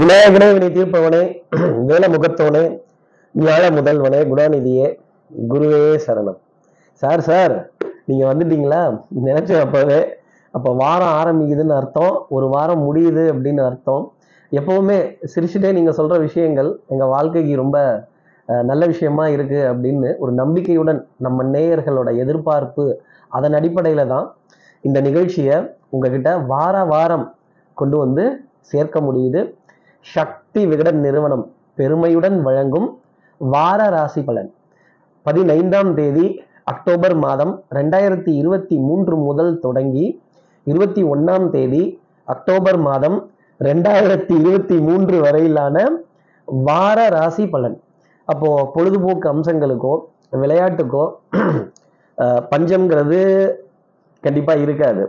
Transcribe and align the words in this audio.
விநாயகனே 0.00 0.46
வினை 0.52 0.68
தீர்ப்பவனே 0.74 1.22
வேல 1.88 2.04
முகத்தவனே 2.12 2.62
ஞான 3.32 3.64
முதல்வனே 3.70 4.20
குணாநிதியே 4.30 4.86
குருவே 5.50 5.80
சரணம். 6.06 6.38
சார் 6.92 7.20
சார் 7.20 7.54
நீங்க 8.06 8.32
வந்துட்டீங்களா? 8.32 8.80
நினைச்சேன் 9.24 9.60
அப்பவே. 9.60 9.98
அப்ப 10.50 10.72
வாரம் 10.72 11.14
ஆரம்பிக்குதுன்னு 11.20 11.76
அர்த்தம். 11.80 12.26
ஒரு 12.28 12.48
வாரம் 12.48 12.82
முடியுது 12.86 13.24
அப்படின்னு 13.32 13.62
அர்த்தம். 13.64 14.12
எப்பவுமே 14.52 14.98
சிரிச்சுட்டே 15.34 15.72
நீங்க 15.72 15.90
சொல்ற 15.90 16.18
விஷயங்கள் 16.18 16.80
எங்க 16.86 17.04
வாழ்க்கைக்கு 17.04 17.56
ரொம்ப 17.56 17.78
நல்ல 18.46 18.86
விஷயமா 18.86 19.28
இருக்கு 19.28 19.60
அப்படின்னு 19.72 20.18
ஒரு 20.18 20.32
நம்பிக்கையுடன் 20.32 21.06
நம்ம 21.18 21.44
நேயர்களோட 21.44 22.16
எதிர்பார்ப்பு 22.16 23.02
அதன் 23.28 23.52
அடிப்படையில 23.52 24.06
தான் 24.06 24.36
இந்த 24.80 25.00
நிகழ்ச்சியை 25.00 25.58
உங்ககிட்ட 25.90 26.38
வார 26.38 26.84
வாரம் 26.84 27.34
கொண்டு 27.74 27.98
வந்து 27.98 28.24
சேர்க்க 28.60 29.00
முடியுது. 29.00 29.40
சக்தி 30.06 30.62
விகடன் 30.70 31.00
நிறுவனம் 31.06 31.44
பெருமையுடன் 31.78 32.36
வழங்கும் 32.46 32.88
வார 33.40 33.80
ராசி 33.94 34.22
பலன். 34.28 34.50
பதினைந்தாம் 35.26 35.90
தேதி 35.98 36.26
அக்டோபர் 36.72 37.14
மாதம் 37.24 37.52
ரெண்டாயிரத்தி 37.78 38.32
இருபத்தி 38.40 38.76
மூன்று 38.86 39.14
முதல் 39.26 39.52
தொடங்கி 39.64 40.06
இருபத்தி 40.70 41.02
ஒன்றாம் 41.12 41.46
தேதி 41.54 41.82
அக்டோபர் 42.34 42.78
மாதம் 42.88 43.16
ரெண்டாயிரத்தி 43.68 44.34
இருபத்தி 44.42 44.76
மூன்று 44.86 45.16
வரையிலான 45.24 45.76
வார 46.68 46.98
ராசி 47.16 47.44
பலன். 47.54 47.76
அப்போ 48.28 48.50
பொழுதுபோக்கு 48.74 49.26
அம்சங்களுக்கோ 49.32 49.94
விளையாட்டுக்கோ 50.42 51.04
பஞ்சம்ங்கிறது 52.52 53.20
கண்டிப்பாக 54.24 54.64
இருக்காது. 54.64 55.02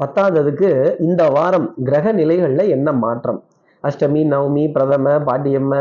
பத்தாததுக்கு 0.00 0.70
இந்த 1.06 1.22
வாரம் 1.36 1.68
கிரக 1.86 2.12
நிலைகளில் 2.20 2.72
என்ன 2.76 2.88
மாற்றம்? 3.04 3.40
அஷ்டமி 3.86 4.22
நவமி 4.24 4.64
பிரதம 4.72 5.16
பாட்டியம்ம 5.26 5.74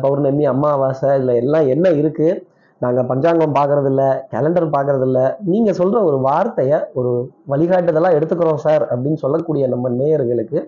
பௌர்ணமி 0.00 0.44
அமாவாசை 0.46 1.10
இதில் 1.16 1.34
எல்லாம் 1.34 1.66
என்ன 1.66 1.86
இருக்குது 1.90 2.42
நாங்கள் 2.80 3.06
பஞ்சாங்கம் 3.06 3.56
பார்க்குறதில்ல 3.56 4.02
கேலண்டர் 4.30 4.66
பார்க்குறதில்ல 4.66 5.18
நீங்கள் 5.42 5.76
சொல்கிற 5.80 5.98
ஒரு 6.04 6.18
வார்த்தையை 6.20 6.78
ஒரு 6.94 7.10
வழிகாட்டுதலாக 7.48 8.16
எடுத்துக்கிறோம் 8.18 8.62
சார் 8.66 8.84
அப்படின்னு 8.92 9.14
சொல்லக்கூடிய 9.14 9.66
நம்ம 9.66 9.90
நேயர்களுக்கு 9.90 10.58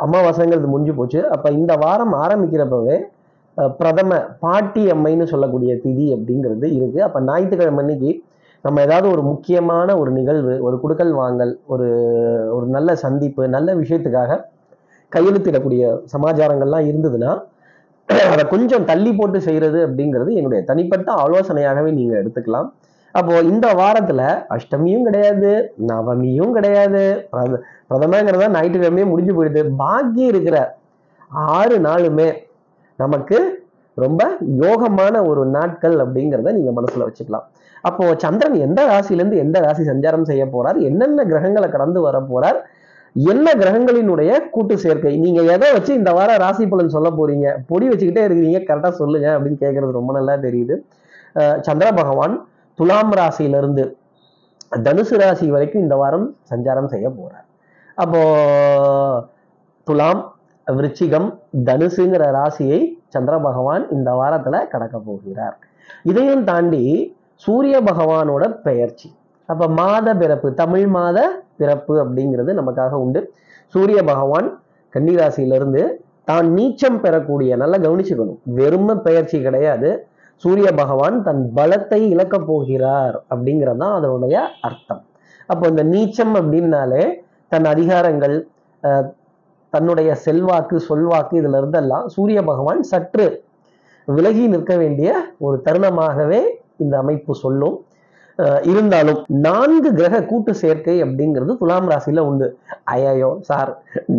அமாவாசைங்கிறது 0.00 0.68
முடிஞ்சு 0.68 0.94
போச்சு. 0.94 1.20
அப்போ 1.30 1.48
இந்த 1.50 1.72
வாரம் 1.76 2.14
ஆரம்பிக்கிறப்பவே 2.14 2.96
பிரதம 3.78 4.18
பாட்டி 4.40 4.82
அம்மைன்னு 4.90 5.24
சொல்லக்கூடிய 5.24 5.72
திதி 5.76 6.06
அப்படிங்கிறது 6.14 6.66
இருக்குது 6.78 7.04
அப்போ 7.04 7.20
ஞாயிற்றுக்கிழமை 7.20 7.82
அன்னைக்கு 7.82 8.10
நம்ம 8.64 8.80
ஏதாவது 8.80 9.06
ஒரு 9.10 9.22
முக்கியமான 9.22 9.96
ஒரு 9.98 10.10
நிகழ்வு 10.10 10.54
ஒரு 10.62 10.76
குடுக்கல் 10.80 11.12
வாங்கல் 11.12 11.52
ஒரு 11.66 11.88
ஒரு 12.50 12.66
நல்ல 12.66 12.94
சந்திப்பு 12.94 13.42
நல்ல 13.48 13.74
விஷயத்துக்காக 13.74 14.32
கையெழுத்திடக்கூடிய 15.14 15.82
சமாச்சாரங்கள்லாம் 16.12 16.88
இருந்ததுன்னா 16.90 17.32
அதை 18.32 18.42
கொஞ்சம் 18.52 18.84
தள்ளி 18.90 19.10
போட்டு 19.18 19.38
செய்கிறது 19.46 19.78
அப்படிங்கிறது 19.86 20.30
என்னுடைய 20.38 20.60
தனிப்பட்ட 20.70 21.08
ஆலோசனையாகவே 21.24 21.90
நீங்கள் 21.98 22.20
எடுத்துக்கலாம். 22.22 22.68
அப்போ 23.14 23.34
இந்த 23.50 23.66
வாரத்துல 23.80 24.22
அஷ்டமியும் 24.54 25.06
கிடையாது 25.08 25.50
நவமியும் 25.90 26.52
கிடையாது 26.56 27.02
பிரதமங்கிறத 27.90 28.48
ஞாயிற்றுக்கிழமையே 28.56 29.06
முடிஞ்சு 29.12 29.34
போயிடுது. 29.36 29.62
பாக்கி 29.82 30.22
இருக்கிற 30.32 30.56
ஆறு 31.58 31.76
நாளுமே 31.86 32.28
நமக்கு 33.02 33.38
ரொம்ப 34.04 34.22
யோகமான 34.64 35.14
ஒரு 35.30 35.42
நாட்கள் 35.56 35.96
அப்படிங்கிறத 36.04 36.52
நீங்க 36.58 36.72
மனசுல 36.78 37.06
வச்சுக்கலாம். 37.06 37.46
அப்போ 37.88 38.04
சந்திரன் 38.24 38.56
எந்த 38.66 38.80
ராசியிலேருந்து 38.92 39.42
எந்த 39.44 39.58
ராசி 39.64 39.82
சஞ்சாரம் 39.90 40.28
செய்ய 40.30 40.44
போறார் 40.54 40.78
என்னென்ன 40.88 41.24
கிரகங்களை 41.30 41.68
கடந்து 41.74 42.00
வர 42.06 42.18
போறார் 42.30 42.58
என்ன 43.32 43.52
கிரகங்களினுடைய 43.60 44.30
கூட்டு 44.54 44.78
சேர்க்கை? 44.78 45.12
நீங்க 45.22 45.40
எதை 45.54 45.72
வச்சு 45.72 45.92
இந்த 45.94 46.10
வாரம் 46.12 46.36
ராசி 46.36 46.66
பலன் 46.68 46.94
சொல்ல 46.96 47.08
போறீங்க? 47.18 47.46
பொடி 47.66 47.88
வச்சுக்கிட்டே 47.88 48.24
இருக்கிறீங்க. 48.26 48.60
கரெக்டா 48.68 48.90
சொல்லுங்க 49.00 49.28
அப்படின்னு 49.38 49.62
கேட்கறது 49.64 49.98
ரொம்ப 49.98 50.12
நல்லா 50.12 50.34
தெரியுது. 50.34 50.76
சந்திர 51.60 51.92
பகவான் 51.92 52.48
துலாம் 52.74 53.12
ராசியிலிருந்து 53.12 53.84
தனுசு 54.86 55.16
ராசி 55.22 55.46
வரைக்கும் 55.50 55.82
இந்த 55.82 55.96
வாரம் 55.96 56.26
சஞ்சாரம் 56.50 56.90
செய்ய 56.94 57.08
போறார். 57.08 57.46
அப்போ 57.94 58.20
துலாம் 59.84 60.22
விருச்சிகம் 60.66 61.28
தனுசுங்கிற 61.68 62.24
ராசியை 62.38 62.80
சந்திர 63.08 63.38
பகவான் 63.38 63.84
இந்த 63.90 64.10
வாரத்துல 64.12 64.68
கடக்க 64.68 64.98
போகிறார். 64.98 65.56
இதையும் 66.02 66.44
தாண்டி 66.44 67.16
சூரிய 67.34 67.80
பகவானோட 67.80 68.44
பெயர்ச்சி. 68.66 69.08
அப்போ 69.52 69.66
மாத 69.80 70.08
பிறப்பு 70.22 70.48
தமிழ் 70.62 70.86
மாத 70.96 71.18
பிறப்பு 71.60 71.94
அப்படிங்கிறது 72.02 72.50
நமக்காக 72.60 72.98
உண்டு. 73.04 73.20
சூரிய 73.74 74.00
பகவான் 74.10 74.48
கன்னிராசியிலிருந்து 74.94 75.82
தான் 76.28 76.46
நீச்சம் 76.56 77.00
பெறக்கூடிய 77.04 77.50
நல்லா 77.62 77.78
கவனிச்சுக்கணும். 77.84 78.38
வெறும 78.58 78.96
பெயர்ச்சி 79.06 79.38
கிடையாது. 79.46 79.90
சூரிய 80.42 80.68
பகவான் 80.80 81.16
தன் 81.26 81.42
பலத்தை 81.58 82.00
இழக்கப் 82.14 82.48
போகிறார் 82.50 83.16
அப்படிங்கிறது 83.32 83.80
தான் 83.82 83.94
அதனுடைய 83.98 84.34
அர்த்தம். 84.68 85.02
அப்போ 85.52 85.64
இந்த 85.72 85.82
நீச்சம் 85.94 86.34
அப்படின்னாலே 86.40 87.02
தன் 87.52 87.66
அதிகாரங்கள் 87.74 88.36
தன்னுடைய 89.72 90.10
செல்வாக்கு 90.24 90.76
சொல்வாக்கு 90.90 91.34
இதுல 91.40 91.58
இருந்தெல்லாம் 91.60 92.06
சூரிய 92.14 92.38
பகவான் 92.50 92.80
சற்று 92.90 93.26
விலகி 94.08 94.44
நிற்க 94.52 94.72
வேண்டிய 94.82 95.08
ஒரு 95.46 95.56
தருணமாகவே 95.66 96.40
இந்த 96.82 96.94
அமைப்பு 97.02 97.32
சொல்லும். 97.44 97.76
இருந்தாலும் 98.70 99.20
நான்கு 99.44 99.90
கிரக 99.98 100.16
கூட்டு 100.30 100.52
சேர்க்கை 100.60 100.94
அப்படிங்கிறது 101.04 101.52
துலாம் 101.60 101.88
ராசியில 101.92 102.22
உண்டு. 102.30 102.48
ஐயோ 102.94 103.30
சார் 103.48 103.70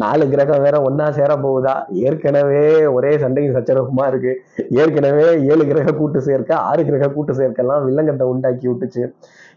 நாலு 0.02 0.26
கிரகம் 0.34 0.64
வேற 0.66 0.78
ஒன்னா 0.88 1.06
சேர 1.18 1.32
போகுதா? 1.46 1.76
ஏற்கனவே 2.08 2.64
ஒரே 2.96 3.12
சண்டையும் 3.24 3.56
சச்சரவுமா 3.58 4.06
இருக்கு. 4.12 4.34
ஏற்கனவே 4.82 5.28
ஏழு 5.52 5.66
கிரக 5.70 5.94
கூட்டு 6.00 6.22
சேர்க்க 6.28 6.58
ஆறு 6.70 6.84
கிரக 6.90 7.08
கூட்டு 7.14 7.36
சேர்க்கெல்லாம் 7.40 7.86
வில்லங்கத்தை 7.88 8.28
உண்டாக்கி 8.34 8.68
விட்டுச்சு. 8.72 9.06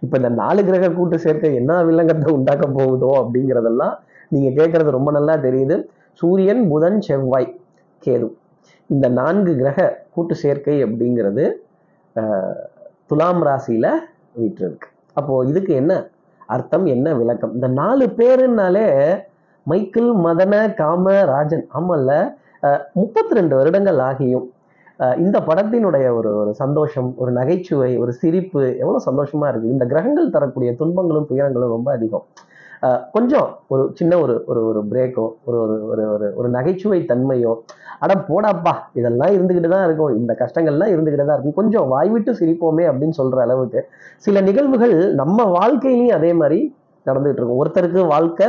இப்ப 0.05 0.15
இந்த 0.23 0.31
நாலு 0.43 0.63
கிரக 0.69 0.93
கூட்டு 0.99 1.19
சேர்க்கை 1.25 1.53
என்ன 1.63 1.81
வில்லங்கத்தை 1.89 2.31
உண்டாக்க 2.39 2.69
போகுதோ 2.79 3.11
அப்படிங்கிறதெல்லாம் 3.23 3.97
நீங்க 4.35 4.51
கேட்கறது 4.61 4.97
ரொம்ப 4.99 5.11
நல்லா 5.19 5.37
தெரியுது. 5.49 5.79
சூரியன் 6.21 6.63
புதன் 6.71 7.01
செவ்வாய் 7.09 7.51
கேது. 8.03 8.29
இந்த 8.91 9.07
நான்கு 9.19 9.53
கிரக 9.61 9.81
கூட்டு 10.15 10.35
சேர்க்கை 10.45 10.79
அப்படிங்கிறது 10.87 11.45
துலாம் 13.11 13.45
ராசியில 13.49 13.87
வீட்டுக்கு 14.41 14.89
அப்போது 15.19 15.49
இதுக்கு 15.51 15.73
என்ன 15.81 15.93
அர்த்தம் 16.55 16.87
என்ன 16.95 17.09
விளக்கம்? 17.21 17.53
இந்த 17.57 17.69
நாலு 17.81 18.05
பேருனாலே 18.19 18.87
மைக்கேல் 19.71 20.13
மதன 20.27 20.55
காம 20.81 21.13
ராஜன் 21.33 21.67
ஆமல்ல 21.79 22.11
முப்பத்தி 23.01 23.33
ரெண்டு 23.39 23.55
வருடங்கள் 23.59 24.01
ஆகியும். 24.09 24.47
இந்த 25.25 25.37
படத்தினுடைய 25.49 26.07
ஒரு 26.19 26.31
ஒரு 26.41 26.53
சந்தோஷம் 26.63 27.09
ஒரு 27.23 27.31
நகைச்சுவை 27.39 27.91
ஒரு 28.03 28.13
சிரிப்பு 28.23 28.61
எவ்வளோ 28.83 28.99
சந்தோஷமாக 29.09 29.51
இருக்குது. 29.53 29.75
இந்த 29.77 29.85
கிரகங்கள் 29.93 30.35
தரக்கூடிய 30.37 30.73
துன்பங்களும் 30.81 31.29
துயரங்களும் 31.31 31.75
ரொம்ப 31.77 31.89
அதிகம். 31.97 32.27
கொஞ்சம் 33.11 33.49
ஒரு 33.69 33.83
சின்ன 33.95 34.19
ஒரு 34.19 34.45
ஒரு 34.47 34.67
ஒரு 34.67 34.81
பிரேக்கோ 34.91 35.27
ஒரு 35.45 35.59
ஒரு 35.65 35.75
ஒரு 35.85 36.05
ஒரு 36.15 36.35
ஒரு 36.35 36.49
நகைச்சுவை 36.49 37.01
தன்மையோ 37.11 37.53
அட 38.01 38.13
போடாப்பா 38.29 38.73
இதெல்லாம் 38.93 39.33
இருந்துக்கிட்டு 39.37 39.69
தான் 39.69 39.85
இருக்கும். 39.87 40.17
இந்த 40.17 40.33
கஷ்டங்கள்லாம் 40.41 40.93
இருந்துக்கிட்டு 40.95 41.27
தான் 41.27 41.37
இருக்கும். 41.37 41.59
கொஞ்சம் 41.61 41.89
வாய்விட்டு 41.89 42.33
சிரிப்போமே 42.33 42.85
அப்படின்னு 42.91 43.19
சொல்ற 43.21 43.41
அளவுக்கு 43.41 43.89
சில 44.17 44.41
நிகழ்வுகள் 44.41 45.15
நம்ம 45.15 45.45
வாழ்க்கையிலையும் 45.59 46.17
அதே 46.19 46.33
மாதிரி 46.33 46.61
நடந்துகிட்டு 47.07 47.41
இருக்கும். 47.43 47.61
ஒருத்தருக்கு 47.65 48.07
வாழ்க்கை 48.07 48.49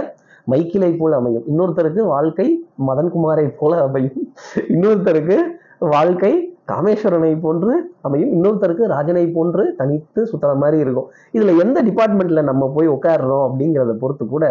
மைக்கிலை 0.51 0.97
போல 0.97 1.15
அமையும். 1.15 1.45
இன்னொருத்தருக்கு 1.51 2.01
வாழ்க்கை 2.05 2.47
மதன்குமாரை 2.87 3.47
போல 3.61 3.81
அமையும். 3.81 4.33
இன்னொருத்தருக்கு 4.73 5.37
வாழ்க்கை 5.79 6.33
காமேஸ்வரனை 6.71 7.31
போன்று 7.45 7.73
அமையும். 8.07 8.31
இன்னொருத்தருக்கு 8.35 8.85
ராஜனை 8.95 9.23
போன்று 9.37 9.63
தனித்து 9.79 10.21
சுற்றுற 10.31 10.51
மாதிரி 10.63 10.77
இருக்கும். 10.85 11.07
இதில் 11.35 11.59
எந்த 11.63 11.77
டிபார்ட்மெண்ட்டில் 11.89 12.49
நம்ம 12.51 12.69
போய் 12.75 12.93
உட்காடுறோம் 12.95 13.45
அப்படிங்கிறத 13.47 13.95
பொறுத்து 14.03 14.25
கூட 14.35 14.45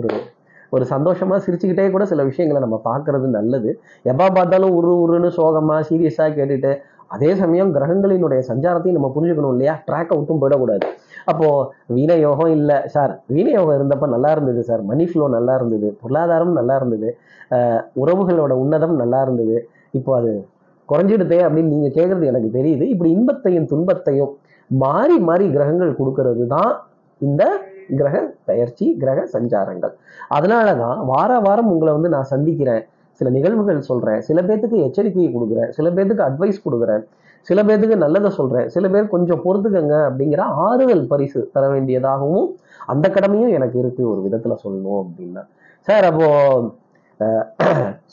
ஒரு 0.00 0.10
ஒரு 0.74 0.84
சந்தோஷமாக 0.92 1.40
சிரிச்சுக்கிட்டே 1.44 1.84
கூட 1.92 2.04
சில 2.10 2.24
விஷயங்களை 2.30 2.60
நம்ம 2.64 2.76
பார்க்கறது 2.88 3.26
நல்லது. 3.36 3.70
எப்போ 4.10 4.24
பார்த்தாலும் 4.38 4.74
உரு 4.78 4.90
உருன்னு 5.04 5.28
சோகமாக 5.36 5.86
சீரியஸாக 5.90 6.30
கேட்டுட்டு 6.38 6.72
அதே 7.14 7.30
சமயம் 7.40 7.70
கிரகங்களினுடைய 7.76 8.40
சஞ்சாரத்தையும் 8.48 8.98
நம்ம 8.98 9.08
புரிஞ்சுக்கணும் 9.14 9.54
இல்லையா? 9.54 9.74
ட்ராக்கை 9.86 10.16
விட்டும் 10.18 10.40
போயிடக்கூடாது. 10.42 10.84
அப்போது 11.30 11.94
வீண 11.96 12.12
யோகம் 12.26 12.52
இல்லை 12.56 12.76
சார். 12.94 13.12
வீணயோகம் 13.36 13.76
இருந்தப்போ 13.78 14.08
நல்லா 14.14 14.30
இருந்தது 14.36 14.62
சார். 14.68 14.82
மணி 14.90 15.04
ஃப்ளோ 15.10 15.28
நல்லா 15.36 15.54
இருந்தது 15.60 15.90
பொருளாதாரம் 16.02 16.54
நல்லா 16.58 16.76
இருந்தது 16.80 17.10
உறவுகளோட 18.02 18.52
உன்னதம் 18.64 18.94
நல்லா 19.02 19.20
இருந்தது. 19.26 19.56
இப்போ 20.00 20.12
அது 20.20 20.32
குறைஞ்சிடுதே 20.90 21.38
அப்படின்னு 21.46 21.74
நீங்க 21.76 21.88
கேட்கறது 21.98 22.30
எனக்கு 22.32 22.50
தெரியுது. 22.58 22.84
இப்படி 22.92 23.10
இன்பத்தையும் 23.16 23.70
துன்பத்தையும் 23.72 24.32
மாறி 24.70 25.16
மாறி 25.28 25.44
கிரகங்கள் 25.56 25.98
கொடுக்கறது 26.00 26.44
தான் 26.54 26.72
இந்த 27.20 27.42
கிரக 27.98 28.16
பெயர்ச்சி 28.48 28.86
கிரக 29.02 29.20
சஞ்சாரங்கள். 29.34 29.92
அதனால 30.36 30.66
தான் 30.82 30.98
வார 31.12 31.30
வாரம் 31.46 31.70
உங்களை 31.74 31.92
வந்து 31.96 32.10
நான் 32.14 32.32
சந்திக்கிறேன். 32.32 32.82
சில 33.20 33.30
நிகழ்வுகள் 33.36 33.86
சொல்றேன். 33.90 34.20
சில 34.26 34.38
பேர்த்துக்கு 34.48 34.82
எச்சரிக்கையை 34.86 35.30
கொடுக்குறேன். 35.36 35.70
சில 35.76 35.88
பேர்த்துக்கு 35.96 36.26
அட்வைஸ் 36.26 36.64
கொடுக்குறேன். 36.66 37.04
சில 37.48 37.62
பேர்த்துக்கு 37.66 37.96
நல்லதை 38.02 38.30
சொல்றேன். 38.38 38.66
சில 38.74 38.84
பேர் 38.92 39.12
கொஞ்சம் 39.14 39.40
பொறுத்துக்கங்க 39.44 39.96
அப்படிங்கிற 40.08 40.42
ஆறுதல் 40.66 41.04
பரிசு 41.12 41.40
தர 41.54 41.64
வேண்டியதாகவும் 41.74 42.48
அந்த 42.92 43.06
கடமையும் 43.16 43.54
எனக்கு 43.58 43.76
இருக்கு. 43.82 44.02
ஒரு 44.12 44.20
விதத்துல 44.26 44.56
சொல்லணும் 44.64 45.00
அப்படின்னா. 45.04 45.42
சார் 45.88 46.06
அப்போ 46.10 46.28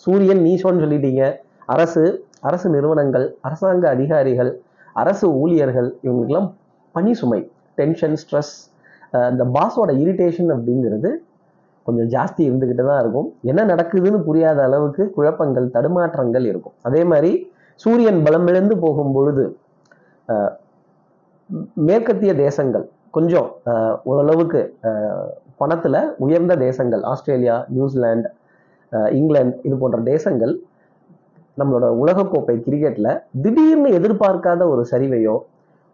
சூரியன் 0.04 0.42
நீசோன்னு 0.48 0.84
சொல்லிட்டீங்க. 0.86 1.24
அரசு 1.76 2.04
அரசு 2.50 2.68
நிறுவனங்கள் 2.76 3.26
அரசாங்க 3.48 3.86
அதிகாரிகள் 3.96 4.52
அரசு 5.02 5.28
ஊழியர்கள் 5.42 5.90
இவங்களுக்கெல்லாம் 6.06 6.50
பணி 6.96 7.14
சுமை 7.22 7.40
டென்ஷன் 7.80 8.18
ஸ்ட்ரெஸ் 8.22 8.54
இந்த 9.32 9.44
பாஸோட 9.56 9.92
இரிட்டேஷன் 10.04 10.52
அப்படிங்கிறது 10.56 11.10
கொஞ்சம் 11.86 12.10
ஜாஸ்தி 12.14 12.42
இருந்துக்கிட்டு 12.48 12.84
தான் 12.90 13.02
இருக்கும். 13.04 13.28
என்ன 13.52 13.62
நடக்குதுன்னு 13.72 14.20
புரியாத 14.28 14.60
அளவுக்கு 14.68 15.04
குழப்பங்கள் 15.18 15.68
தடுமாற்றங்கள் 15.76 16.46
இருக்கும். 16.52 16.76
அதே 16.88 17.02
மாதிரி 17.12 17.32
சூரியன் 17.84 18.20
பலமிழந்து 18.26 18.76
போகும் 18.86 19.14
பொழுது 19.16 19.44
மேற்கத்திய 21.88 22.32
தேசங்கள் 22.46 22.86
கொஞ்சம் 23.16 23.50
ஓரளவுக்கு 24.12 24.62
பணத்தில் 25.62 26.00
உயர்ந்த 26.26 26.54
தேசங்கள் 26.68 27.04
ஆஸ்திரேலியா 27.12 27.56
நியூசிலாந்து 27.76 28.30
இங்கிலாந்து 29.20 29.56
இது 29.68 29.76
போன்ற 29.84 30.00
தேசங்கள் 30.14 30.54
நம்மளோட 31.60 31.88
உலகக்கோப்பை 32.04 32.56
கிரிக்கெட்ல 32.68 33.10
திடீர்னு 33.44 33.90
எதிர்பார்க்காத 34.00 34.62
ஒரு 34.74 34.84
சரிவையோ 34.92 35.36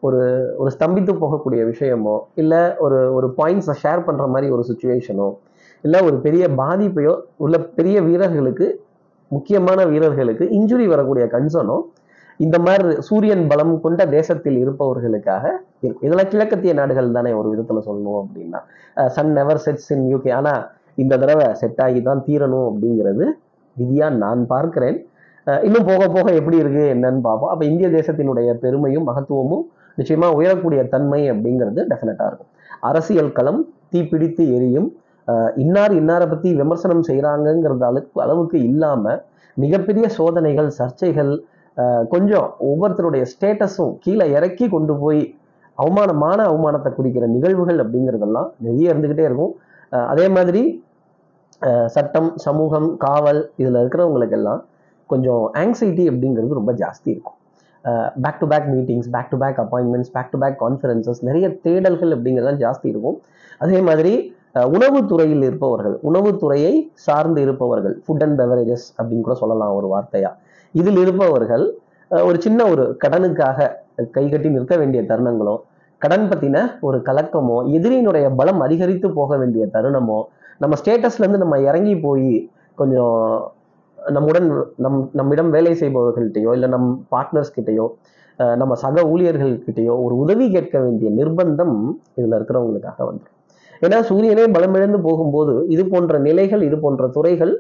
ஒரு 0.04 0.22
ஒரு 0.62 0.70
ஸ்தம்பித்து 0.76 1.14
போகக்கூடிய 1.24 1.62
விஷயமோ 1.72 2.16
இல்லை 2.42 2.62
ஒரு 2.86 3.00
ஒரு 3.18 3.28
பாயிண்ட்ஸை 3.40 3.76
ஷேர் 3.84 4.06
பண்ற 4.08 4.24
மாதிரி 4.34 4.48
ஒரு 4.56 4.64
சுச்சுவேஷனோ 4.70 5.30
இல்லை 5.84 6.00
ஒரு 6.08 6.18
பெரிய 6.26 6.44
பாதிப்பையோ 6.62 7.14
உள்ள 7.44 7.56
பெரிய 7.78 7.98
வீரர்களுக்கு 8.08 8.68
முக்கியமான 9.32 9.80
வீரர்களுக்கு 9.92 10.46
இன்ஜுரி 10.58 10.86
வரக்கூடிய 10.94 11.26
கன்சர்னோ 11.36 11.78
இந்த 12.40 12.58
மாதிரி 12.66 12.92
சூரியன் 13.08 13.46
பலம் 13.50 13.74
கொண்ட 13.84 14.02
தேசத்தில் 14.16 14.58
இருப்பவர்களுக்காக 14.62 15.46
இருக்கும். 15.84 16.06
இதெல்லாம் 16.08 16.30
கிழக்கத்திய 16.32 16.72
நாடுகள் 16.80 17.16
தானே 17.18 17.32
ஒரு 17.40 17.48
விதத்தில் 17.52 17.86
சொல்லணும் 17.88 18.20
அப்படின்னா. 18.22 18.60
Sun 19.16 19.32
never 19.38 19.62
sets 19.66 19.90
in 19.96 20.06
UK 20.14 20.32
ஆனா 20.40 20.54
இந்த 21.02 21.14
தடவை 21.24 21.48
செட் 21.62 21.82
ஆகி 21.86 22.00
தான் 22.08 22.24
தீரணும் 22.28 22.68
அப்படிங்கிறது 22.70 23.26
விதியா 23.78 24.08
நான் 24.24 24.42
பார்க்கிறேன். 24.54 24.98
இன்னும் 25.68 25.88
போக 25.90 26.02
போக 26.16 26.28
எப்படி 26.40 26.58
இருக்கு 26.64 26.84
என்னன்னு 26.96 27.22
பார்ப்போம். 27.28 27.52
அப்போ 27.54 27.64
இந்திய 27.72 27.88
தேசத்தினுடைய 27.98 28.50
பெருமையும் 28.64 29.06
மகத்துவமும் 29.10 29.64
நிச்சயமாக 30.00 30.36
உயரக்கூடிய 30.40 30.82
தன்மை 30.94 31.22
அப்படிங்கிறது 31.34 31.82
டெஃபினட்டாக 31.92 32.30
இருக்கும். 32.32 32.50
அரசியல் 32.90 33.32
களம் 33.38 33.62
தீப்பிடித்து 33.94 34.44
எரியும் 34.58 34.90
இன்னார் 35.64 35.94
இன்னாரை 36.00 36.26
பற்றி 36.30 36.50
விமர்சனம் 36.62 37.04
செய்யறாங்கிறது 37.10 37.84
அளவுக்கு 37.90 38.22
அளவுக்கு 38.26 38.58
இல்லாமல் 38.70 39.20
மிகப்பெரிய 39.58 40.06
சோதனைகள் 40.18 40.70
சர்ச்சைகள் 40.80 41.32
கொஞ்சம் 42.14 42.48
ஒவ்வொருத்தருடைய 42.70 43.24
ஸ்டேட்டஸும் 43.34 43.94
கீழே 44.06 44.26
இறக்கி 44.38 44.66
கொண்டு 44.74 44.94
போய் 45.04 45.22
அவமானமான 45.78 46.40
அவமானத்தை 46.52 46.90
குறிக்கிற 46.98 47.26
நிகழ்வுகள் 47.36 47.80
அப்படிங்கிறதெல்லாம் 47.84 48.50
நிறைய 48.66 48.92
இருந்துக்கிட்டே 48.94 49.26
இருக்கும். 49.30 49.54
அதே 50.14 50.26
மாதிரி 50.36 50.62
சட்டம் 51.96 52.30
சமூகம் 52.46 52.90
காவல் 53.06 53.42
இதில் 53.62 53.80
இருக்கிறவங்களுக்கு 53.82 54.38
எல்லாம் 54.40 54.62
கொஞ்சம் 55.14 55.44
ஆங்ஸைட்டி 55.62 56.04
அப்படிங்கிறது 56.12 56.60
ரொம்ப 56.60 56.74
ஜாஸ்தி 56.82 57.10
இருக்கும். 57.14 57.38
Back 58.24 58.40
to 58.42 58.48
back 58.52 58.68
meetings 58.74 59.10
back 59.16 59.30
to 59.32 59.38
back 59.44 59.60
appointments 59.64 60.12
back 60.16 60.32
to 60.34 60.40
back 60.44 60.58
conferences 60.64 61.22
நிறைய 61.28 61.48
தேடல்கள் 61.66 62.12
அப்படிங்கிறது 62.16 62.62
ஜாஸ்தி 62.66 62.88
இருக்கும். 62.94 63.18
அதே 63.66 63.80
மாதிரி 63.90 64.14
உணவுத்துறையில் 64.76 65.44
இருப்பவர்கள் 65.50 65.96
உணவுத்துறையை 66.10 66.74
சார்ந்து 67.06 67.40
இருப்பவர்கள் 67.46 67.96
ஃபுட் 68.06 68.24
அண்ட் 68.26 68.38
பெவரேஜஸ் 68.42 68.88
அப்படின்னு 68.98 69.26
கூட 69.28 69.36
சொல்லலாம் 69.42 69.76
ஒரு 69.80 69.88
வார்த்தையா. 69.94 70.32
இதில் 70.76 71.00
இருப்பவர்கள் 71.04 71.66
ஒரு 72.12 72.38
சின்ன 72.46 72.62
ஒரு 72.72 72.84
கடனுக்காக 73.04 73.68
கை 74.16 74.24
கட்டி 74.30 74.50
நிற்க 74.56 74.76
வேண்டிய 74.82 75.02
தருணங்களோ 75.12 75.56
கடன் 76.02 76.28
பற்றின 76.30 76.58
ஒரு 76.88 76.98
கலக்கமோ 77.08 77.58
எதிரியினுடைய 77.78 78.28
பலம் 78.40 78.62
அதிகரித்து 78.66 79.08
போக 79.18 79.38
வேண்டிய 79.42 79.64
தருணமோ 79.76 80.20
நம்ம 80.64 80.78
ஸ்டேட்டஸ்லேருந்து 80.82 81.44
நம்ம 81.44 81.58
இறங்கி 81.70 81.96
போய் 82.06 82.32
கொஞ்சம் 82.80 83.18
நம்முடன் 84.02 84.48
நம் 84.86 85.00
நம்மிடம் 85.20 85.50
வேலை 85.56 85.74
செய்பவர்கள்ட்டையோ 85.82 86.52
இல்லை 86.58 86.70
நம் 86.76 86.88
பார்ட்னர்ஸ் 87.14 87.56
கிட்டயோ 87.58 87.86
நம்ம 88.62 88.74
சக 88.84 89.04
ஊழியர்கள்கிட்டயோ 89.14 89.96
ஒரு 90.06 90.16
உதவி 90.24 90.46
கேட்க 90.56 90.76
வேண்டிய 90.80 91.10
நிர்பந்தம் 91.20 91.76
இதில் 92.20 92.38
இருக்கிறவங்களுக்காக 92.38 93.00
வந்துடும் 93.10 93.38
ஏன்னா 93.86 94.00
சூரியனே 94.10 94.46
பலமிழந்து 94.56 95.00
போகும்போது 95.08 95.54
இது 95.76 95.84
போன்ற 95.94 96.18
நிலைகள் 96.28 96.64
இது 96.70 96.78
போன்ற 96.86 97.08
துறைகள் 97.18 97.54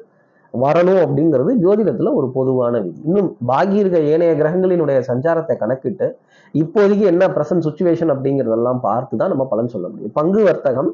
வரணும் 0.53 1.01
அப்படிங்கிறது 1.03 1.51
ஜோதிடத்தில் 1.63 2.15
ஒரு 2.19 2.27
பொதுவான 2.38 2.73
விதி. 2.85 2.99
இன்னும் 3.07 3.29
பாகி 3.49 3.75
இருக்க 3.81 3.97
ஏனைய 4.13 4.31
கிரகங்களினுடைய 4.39 4.97
சஞ்சாரத்தை 5.09 5.55
கணக்கிட்டு 5.61 6.07
இப்போதைக்கு 6.53 7.05
என்ன 7.11 7.23
பிரசன்ட் 7.35 7.65
சுச்சுவேஷன் 7.67 8.11
அப்படிங்கிறதெல்லாம் 8.13 8.81
பார்த்து 8.87 9.19
தான் 9.21 9.31
நம்ம 9.33 9.45
பலன் 9.53 9.71
சொல்ல 9.75 9.87
முடியும். 9.91 10.13
பங்கு 10.19 10.41
வர்த்தகம் 10.49 10.89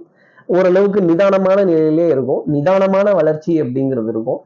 ஓரளவுக்கு 0.48 1.00
நிதானமான 1.10 1.58
நிலையிலே 1.72 2.08
இருக்கும். 2.16 2.44
நிதானமான 2.56 3.08
வளர்ச்சி 3.20 3.54
அப்படிங்கிறது 3.64 4.12
இருக்கும். 4.16 4.40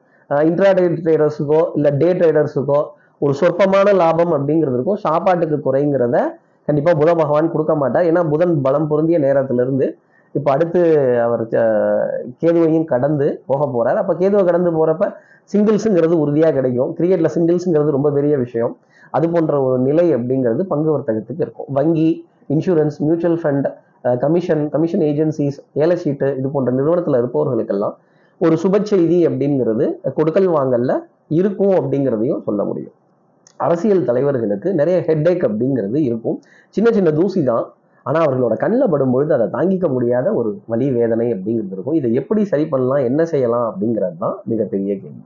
இன்ட்ராடே 0.49 0.83
ட்ரேடர்ஸுக்கோ 1.05 1.61
இல்லை 1.77 1.91
டே 2.01 2.09
ட்ரேடர்ஸுக்கோ 2.19 2.79
ஒரு 3.25 3.33
சொற்பமான 3.39 3.87
லாபம் 4.01 4.33
அப்படிங்கிறது 4.37 4.77
இருக்கும். 4.77 4.99
சாப்பாட்டுக்கு 5.07 5.57
குறைங்கிறத 5.65 6.17
கண்டிப்பாக 6.67 6.95
புத 7.01 7.09
பகவான் 7.21 7.51
கொடுக்க 7.53 7.73
மாட்டார். 7.81 8.05
ஏன்னா 8.09 8.21
புதன் 8.31 8.55
பலம் 8.65 8.87
பொருந்திய 8.91 9.17
நேரத்திலிருந்து 9.25 9.87
இப்போ 10.35 10.49
அடுத்து 10.55 10.81
அவர் 11.25 11.43
கேதுவையும் 12.41 12.87
கடந்து 12.91 13.27
போக 13.49 13.61
போகிறார் 13.73 13.97
அப்போ 14.01 14.13
கேதுவை 14.21 14.43
கடந்து 14.49 14.71
போகிறப்ப 14.77 15.05
சிங்கிள்ஸுங்கிறது 15.53 16.15
உறுதியாக 16.23 16.53
கிடைக்கும். 16.57 16.91
கிரிக்கெட்டில் 16.97 17.33
சிங்கிள்ஸுங்கிறது 17.35 17.95
ரொம்ப 17.97 18.09
பெரிய 18.17 18.33
விஷயம். 18.43 18.73
அது 19.17 19.25
போன்ற 19.33 19.55
ஒரு 19.67 19.77
நிலை 19.87 20.05
அப்படிங்கிறது 20.17 20.63
பங்கு 20.73 20.89
வர்த்தகத்துக்கு 20.95 21.43
இருக்கும். 21.45 21.69
வங்கி 21.77 22.09
insurance 22.55 22.97
mutual 23.05 23.39
fund 23.41 23.67
commission 24.23 24.63
commission 24.75 25.03
agencies 25.09 25.59
ஏலை 25.83 25.97
சீட்டு 26.03 26.27
இது 26.39 26.47
போன்ற 26.53 26.69
நிறுவனத்தில் 26.77 27.19
இருப்பவர்களுக்கெல்லாம் 27.21 27.95
ஒரு 28.45 28.55
சுப 28.61 28.75
செய்தி 28.91 29.17
அப்படிங்கிறது 29.27 29.85
கொடுக்கல் 30.17 30.49
வாங்கல்ல 30.57 30.91
இருக்கும் 31.39 31.75
அப்படிங்கிறதையும் 31.79 32.41
சொல்ல 32.47 32.61
முடியும். 32.69 32.95
அரசியல் 33.65 34.07
தலைவர்களுக்கு 34.07 34.69
நிறைய 34.79 34.97
ஹெட்டேக் 35.07 35.43
அப்படிங்கிறது 35.49 35.97
இருக்கும். 36.07 36.37
சின்ன 36.75 36.87
சின்ன 36.97 37.09
தூசி 37.19 37.41
தான். 37.51 37.65
ஆனால் 38.05 38.23
அவர்களோட 38.25 38.53
கண்ணில் 38.63 38.91
படும்பொழுது 38.93 39.31
அதை 39.37 39.47
தாங்கிக்க 39.55 39.87
முடியாத 39.95 40.27
ஒரு 40.39 40.51
வலி 40.71 40.87
வேதனை 40.97 41.27
அப்படிங்கிறது 41.35 41.75
இருக்கும். 41.77 41.97
இதை 41.99 42.09
எப்படி 42.21 42.43
சரி 42.51 42.65
பண்ணலாம் 42.71 43.03
என்ன 43.09 43.21
செய்யலாம் 43.33 43.65
அப்படிங்கிறது 43.69 44.17
தான் 44.23 44.35
மிகப்பெரிய 44.51 44.93
கேள்வி. 45.01 45.21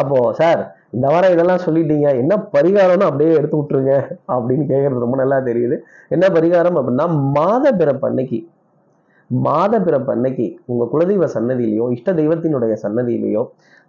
அப்போ 0.00 0.18
சார் 0.40 0.60
இந்த 0.96 1.06
வாரம் 1.12 1.32
இதெல்லாம் 1.34 1.62
சொல்லிட்டீங்க. 1.66 2.08
என்ன 2.22 2.34
பரிகாரம்னு 2.56 3.08
அப்படியே 3.08 3.30
எடுத்து 3.38 3.56
விட்டுருங்க 3.58 3.94
அப்படின்னு 4.34 4.64
கேட்கறது 4.72 5.04
ரொம்ப 5.04 5.16
நல்லா 5.22 5.38
தெரியுது. 5.48 5.78
என்ன 6.16 6.26
பரிகாரம் 6.36 6.78
அப்படின்னா 6.80 7.06
மாத 7.38 7.64
பிறப்பு 7.80 8.06
அன்னைக்கு 8.10 8.38
மாத 9.40 9.80
பிறப்பு 9.80 10.12
அன்னைக்கு 10.12 10.58
உங்க 10.66 10.88
குலதெய்வ 10.92 11.26
சன்னதியிலையோ 11.34 11.90
இஷ்ட 11.90 12.12
தெய்வத்தினுடைய 12.12 12.76
சன்னதியிலையோ 12.82 13.42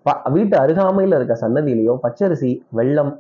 ப- 0.06 0.32
வீட்டு 0.32 0.58
அருகாமையில் 0.58 1.16
இருக்க 1.16 1.36
சன்னதியிலையோ 1.42 2.00
பச்சரிசி 2.04 2.52
வெள்ளம் 2.70 3.12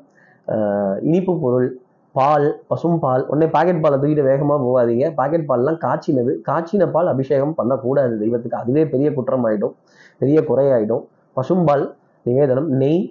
இனிப்பு 1.01 1.39
பொருள் 1.39 1.67
பால் 2.15 2.47
பசும்பால் 2.69 3.23
உடனே 3.25 3.47
பாக்கெட் 3.47 3.81
பாலை 3.81 3.99
தூக்கிட்டு 3.99 4.23
வேகமாக 4.23 4.59
போகாதீங்க. 4.63 5.13
பாக்கெட் 5.15 5.47
பால்லாம் 5.47 5.77
காய்ச்சினது 5.77 6.33
காய்ச்சின 6.47 6.91
பால் 6.91 7.07
அபிஷேகம் 7.07 7.55
பண்ணக்கூடாது 7.55 8.17
தெய்வத்துக்கு. 8.17 8.57
அதுவே 8.57 8.85
பெரிய 8.85 9.13
குற்றம் 9.13 9.45
ஆகிடும் 9.45 9.73
பெரிய 10.17 10.41
குறையாயிடும். 10.41 11.03
பசும்பால் 11.37 11.85
நிவேதனம் 12.25 12.69
நெய் 12.73 13.01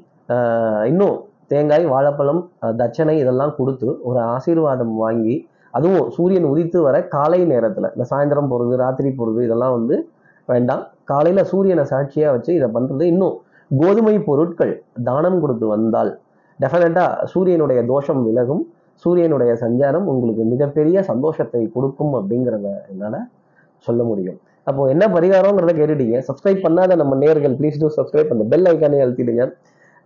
இன்னும் 0.86 1.16
தேங்காய் 1.46 1.86
வாழைப்பழம் 1.86 2.42
தட்சணை 2.76 3.18
இதெல்லாம் 3.18 3.54
கொடுத்து 3.56 4.02
ஒரு 4.02 4.20
ஆசீர்வாதம் 4.34 4.96
வாங்கி 4.96 5.34
அதுவும் 5.78 6.08
சூரியன் 6.16 6.48
உதித்து 6.52 6.78
வர 6.86 6.96
காலை 7.14 7.40
நேரத்தில் 7.52 7.88
இந்த 7.94 8.04
சாயந்தரம் 8.10 8.50
போகிறது 8.52 8.76
ராத்திரி 8.82 9.10
போகிறது 9.18 9.40
இதெல்லாம் 9.48 9.74
வந்து 9.78 9.96
வேண்டாம். 10.48 10.82
காலையில் 11.10 11.48
சூரியனை 11.52 11.84
சாட்சியாக 11.92 12.34
வச்சு 12.36 12.50
இதை 12.58 12.68
பண்ணுறது 12.76 13.04
இன்னும். 13.12 13.36
கோதுமை 13.80 14.14
பொருட்கள் 14.28 14.72
தானம் 15.08 15.40
கொடுத்து 15.42 15.66
வந்தால் 15.74 16.10
டெஃபினட்டாக 16.62 17.26
சூரியனுடைய 17.32 17.80
தோஷம் 17.92 18.22
விலகும் 18.28 18.62
சூரியனுடைய 19.02 19.52
சஞ்சாரம் 19.62 20.06
உங்களுக்கு 20.12 20.42
மிகப்பெரிய 20.50 20.98
சந்தோஷத்தை 21.10 21.62
கொடுக்கும் 21.76 22.12
அப்படிங்கிறத 22.18 22.66
என்னால் 22.90 23.20
சொல்ல 23.86 24.02
முடியும். 24.10 24.38
அப்போ 24.68 24.82
என்ன 24.94 25.04
பரிகாரங்கிறத 25.14 25.72
கேட்டுட்டீங்க. 25.78 26.18
சப்ஸ்கிரைப் 26.28 26.60
பண்ணாத 26.66 26.96
நம்ம 27.00 27.16
நேர்கள் 27.22 27.54
ப்ளீஸ் 27.60 27.80
டூ 27.82 27.88
சப்ஸ்கிரைப் 27.96 28.34
அந்த 28.34 28.44
பெல் 28.52 28.68
ஐக்கானே 28.72 29.00
அழுத்திடுங்க. 29.04 29.44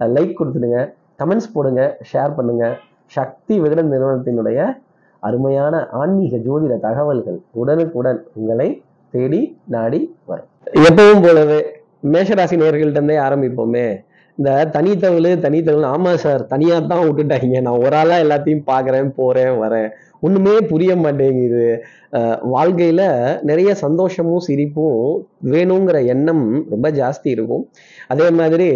லைக் 0.01 0.33
கொடுத்துடுங்க. 0.39 0.79
கமெண்ட்ஸ் 1.21 1.53
போடுங்க. 1.57 1.83
ஷேர் 2.13 2.33
பண்ணுங்க. 2.39 2.65
சக்தி 3.17 3.55
விகடன் 3.65 3.93
நிறுவனத்தினுடைய 3.95 4.61
அருமையான 5.29 5.75
ஆன்மீக 6.01 6.41
ஜோதிட 6.47 6.75
தகவல்கள் 6.87 7.39
உடனுக்குடன் 7.61 8.21
உங்களை 8.39 8.69
தேடி 9.15 9.41
நாடி 9.75 10.01
வரும். 10.31 10.51
எப்பவும் 10.89 11.25
போலவே 11.27 11.61
மேஷராசி 12.15 12.57
நேர்கள்ட்ட 12.63 12.99
இருந்தே 12.99 13.17
ஆரம்பிப்போமே. 13.27 13.87
இந்த 14.39 14.51
தனித்தவள் 14.75 15.29
தனித்தவள் 15.45 15.87
ஆமாம் 15.93 16.21
சார் 16.25 16.43
தனியாக 16.51 16.81
தான் 16.91 17.07
விட்டுட்டாங்க. 17.07 17.61
நான் 17.67 17.83
ஒரு 17.85 17.97
ஆளாக 18.01 18.25
எல்லாத்தையும் 18.25 18.67
பார்க்குறேன் 18.71 19.09
போகிறேன் 19.21 19.55
வரேன். 19.63 19.89
ஒன்றுமே 20.25 20.55
புரிய 20.71 20.93
மாட்டேங்குது. 21.05 21.65
வாழ்க்கையில் 22.55 23.07
நிறைய 23.51 23.71
சந்தோஷமும் 23.85 24.45
சிரிப்பும் 24.47 25.01
வேணுங்கிற 25.53 25.99
எண்ணம் 26.15 26.45
ரொம்ப 26.73 26.87
ஜாஸ்தி 27.01 27.29
இருக்கும். 27.37 27.65
அதே 28.13 28.29
மாதிரி 28.41 28.69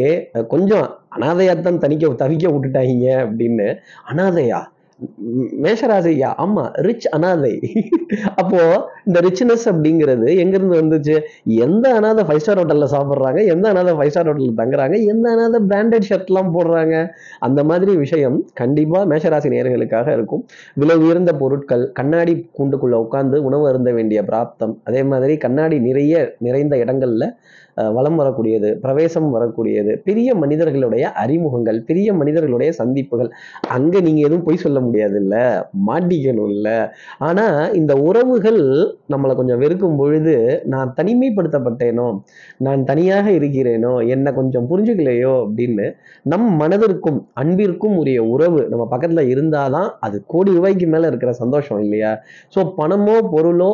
கொஞ்சம் 0.54 0.87
அனாதையாக 1.16 1.62
தான் 1.69 1.83
தனிக்க 1.85 2.12
தவிக்க 2.25 2.47
விட்டுட்டாங்க 2.54 3.07
அப்படின்னு. 3.26 3.69
அனாதையா? 4.12 4.61
மேஷராசியா? 5.64 6.30
ஆமா 6.38 6.71
ரிச் 6.73 7.07
அனாதை. 7.07 7.61
அப்போ 8.35 8.90
இந்த 9.07 9.21
ரிச்னஸ் 9.21 9.64
அப்படிங்கிறது 9.66 10.37
எங்க 10.37 10.57
இருந்து 10.57 10.80
வந்துச்சு? 10.80 11.19
எந்த 11.45 11.95
அனாதை 11.95 12.25
ஃபைவ் 12.25 12.37
ஸ்டார் 12.37 12.59
ஹோட்டல்ல 12.59 12.88
சாப்பிட்றாங்க? 12.90 13.47
எந்த 13.47 13.69
அனாதை 13.69 13.95
ஃபைவ் 13.95 14.09
ஸ்டார் 14.09 14.28
ஹோட்டல்ல 14.28 14.54
தங்குறாங்க? 14.62 15.07
எந்த 15.07 15.30
அனாதை 15.30 15.61
பிராண்டட் 15.69 16.09
ஷர்ட் 16.09 16.26
எல்லாம் 16.26 16.52
போடுறாங்க? 16.57 17.09
அந்த 17.38 17.64
மாதிரி 17.64 17.97
விஷயம் 17.97 18.47
கண்டிப்பா 18.54 19.04
மேஷராசி 19.04 19.49
நேர்களுக்காக 19.49 20.12
இருக்கும். 20.12 20.45
விலை 20.75 20.97
உயர்ந்த 20.97 21.33
பொருட்கள் 21.33 21.92
கண்ணாடி 21.92 22.50
கூண்டுக்குள்ள 22.59 22.97
உட்காந்து 23.07 23.37
உணவு 23.37 23.69
அருந்த 23.69 23.92
வேண்டிய 23.92 24.23
பிராப்தம் 24.23 24.78
அதே 24.85 25.02
மாதிரி 25.02 25.37
கண்ணாடி 25.37 25.78
நிறைய 25.78 26.37
நிறைந்த 26.38 26.76
இடங்கள்ல 26.76 27.25
வளம் 27.88 28.10
வலம் 28.10 28.20
வரக்கூடியது 28.20 28.68
பிரவேசம் 28.82 29.28
வரக்கூடியது 29.34 29.92
பெரிய 30.04 30.34
மனிதர்களுடைய 30.34 31.12
அறிமுகங்கள் 31.22 31.78
பெரிய 31.80 32.08
மனிதர்களுடைய 32.12 32.70
சந்திப்புகள். 32.72 33.30
அங்கே 33.68 34.00
நீங்கள் 34.00 34.26
எதுவும் 34.26 34.44
பொய் 34.44 34.56
சொல்ல 34.56 34.78
முடியாது 34.80 35.16
இல்லை 35.20 35.42
மாட்டிக்கணும் 35.87 36.50
இல்லை 36.50 36.76
ஆனால் 37.18 37.75
இந்த 37.75 37.92
உறவுகள் 37.99 38.60
நம்மளை 39.08 39.34
கொஞ்சம் 39.34 39.58
வெறுக்கும் 39.58 39.96
பொழுது 39.96 40.34
நான் 40.64 40.94
தனிமைப்படுத்தப்பட்டேனோ 40.96 42.08
நான் 42.58 42.84
தனியாக 42.84 43.26
இருக்கிறேனோ 43.30 43.92
என்னை 44.06 44.32
கொஞ்சம் 44.34 44.68
புரிஞ்சுக்கலையோ 44.70 45.34
அப்படின்னு 45.44 45.87
நம் 46.22 46.49
மனதிற்கும் 46.62 47.26
அன்பிற்கும் 47.34 47.96
உரிய 47.96 48.25
உறவு 48.25 48.60
நம்ம 48.68 48.87
பக்கத்தில் 48.87 49.30
இருந்தால் 49.30 49.70
தான் 49.70 49.90
அது 50.00 50.25
கோடி 50.26 50.50
ரூபாய்க்கு 50.50 50.87
மேலே 50.87 51.06
இருக்கிற 51.06 51.32
சந்தோஷம் 51.32 51.80
இல்லையா? 51.80 52.12
ஸோ 52.54 52.60
பணமோ 52.78 53.16
பொருளோ 53.32 53.70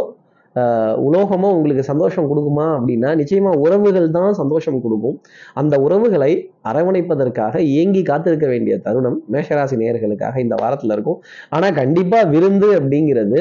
உலோகமோ 1.06 1.48
உங்களுக்கு 1.56 1.82
சந்தோஷம் 1.90 2.28
கொடுக்குமா 2.30 2.66
அப்படின்னா 2.76 3.10
நிச்சயமா 3.20 3.50
உறவுகள் 3.64 4.08
தான் 4.16 4.38
சந்தோஷம் 4.40 4.80
கொடுக்கும். 4.84 5.16
அந்த 5.60 5.75
உறவுகளை 5.86 6.32
அரவணைப்பதற்காக 6.70 7.54
ஏங்கி 7.80 8.02
காத்திருக்க 8.10 8.46
வேண்டிய 8.52 8.76
தருணம் 8.86 9.18
மேஷராசி 9.34 9.76
நேயர்களுக்காக 9.82 10.40
இந்த 10.46 10.56
வாரத்துல 10.62 10.96
இருக்கும். 10.96 11.18
ஆனா 11.56 11.68
கண்டிப்பா 11.80 12.20
விருந்து 12.34 12.70
அப்படிங்கிறது 12.80 13.40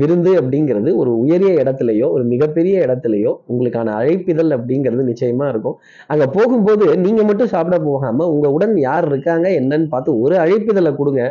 விருந்து 0.00 0.30
அப்படிங்கிறது 0.38 0.90
ஒரு 1.00 1.10
உயரிய 1.20 1.50
இடத்துலையோ 1.62 2.06
ஒரு 2.14 2.24
மிகப்பெரிய 2.32 2.74
இடத்துலையோ 2.86 3.30
உங்களுக்கான 3.50 3.92
அழைப்பிதழ் 3.98 4.50
அப்படிங்கிறது 4.56 5.02
நிச்சயமா 5.10 5.46
இருக்கும். 5.52 5.76
அங்க 6.12 6.24
போகும்போது 6.36 6.86
நீங்க 7.04 7.22
மட்டும் 7.28 7.50
சாப்பிட 7.54 7.76
போகாம 7.86 8.26
உங்க 8.34 8.48
உடன் 8.56 8.74
யார் 8.88 9.06
இருக்காங்க 9.10 9.46
என்னன்னு 9.60 9.88
பார்த்து 9.94 10.18
ஒரு 10.24 10.36
அழைப்பிதழை 10.44 10.92
கொடுங்க. 11.00 11.22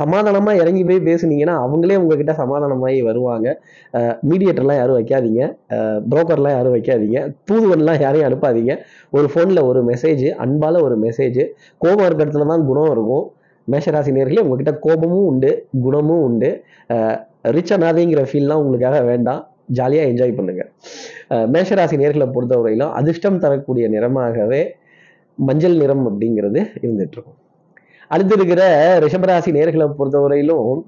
சமாதானமாக 0.00 0.60
இறங்கி 0.62 0.82
போய் 0.88 1.00
பேசுனீங்கன்னா 1.08 1.54
அவங்களே 1.64 1.98
உங்ககிட்ட 2.02 2.32
சமாதானமாகி 2.40 3.00
வருவாங்க. 3.08 3.48
மீடியேட்டர்லாம் 4.30 4.80
யாரும் 4.80 4.98
வைக்காதீங்க. 5.00 5.42
புரோக்கர்லாம் 6.10 6.56
யாரும் 6.56 6.74
வைக்காதீங்க. 6.76 7.20
தூதுவன்லாம் 7.50 8.00
யாரையும் 8.04 8.28
அனுப்பாதீங்க. 8.28 8.74
ஒரு 9.16 9.28
ஃபோனில் 9.34 9.62
ஒரு 9.70 9.82
மெசேஜ் 9.90 10.26
அன்பால் 10.44 10.80
ஒரு 10.86 10.96
மெசேஜ் 11.06 11.40
கோபம் 11.84 12.06
இருக்கிறதுல 12.08 12.48
தான் 12.52 12.66
குணம் 12.70 12.90
இருக்கும். 12.96 13.24
மேஷராசி 13.72 14.12
நேர்களே 14.18 14.44
உங்ககிட்ட 14.44 14.72
கோபமும் 14.86 15.26
உண்டு 15.30 15.50
குணமும் 15.84 16.22
உண்டு. 16.28 16.50
ரிச் 17.56 17.72
அனாதைங்கிற 17.76 18.22
ஃபீல்லாம் 18.30 18.60
உங்களுக்காக 18.62 19.00
வேண்டாம். 19.10 19.42
ஜாலியாக 19.78 20.10
என்ஜாய் 20.10 20.36
பண்ணுங்கள் 20.38 20.70
மேஷராசி 21.52 21.96
நேர்களை 22.00 22.26
பொறுத்தவரையிலும் 22.34 22.92
அதிர்ஷ்டம் 23.00 23.38
தரக்கூடிய 23.44 23.84
நிறமாகவே 23.94 24.62
மஞ்சள் 25.38 25.76
நிறம் 25.82 26.04
அப்படிங்கிறது 26.08 26.60
இருந்துகிட்ருக்கும் 26.82 27.38
அடுத்திருக்கிற 28.14 28.62
ரிஷபராசி 29.04 29.50
நேர்களை 29.58 29.86
பொறுத்தவரையிலும் 29.98 30.80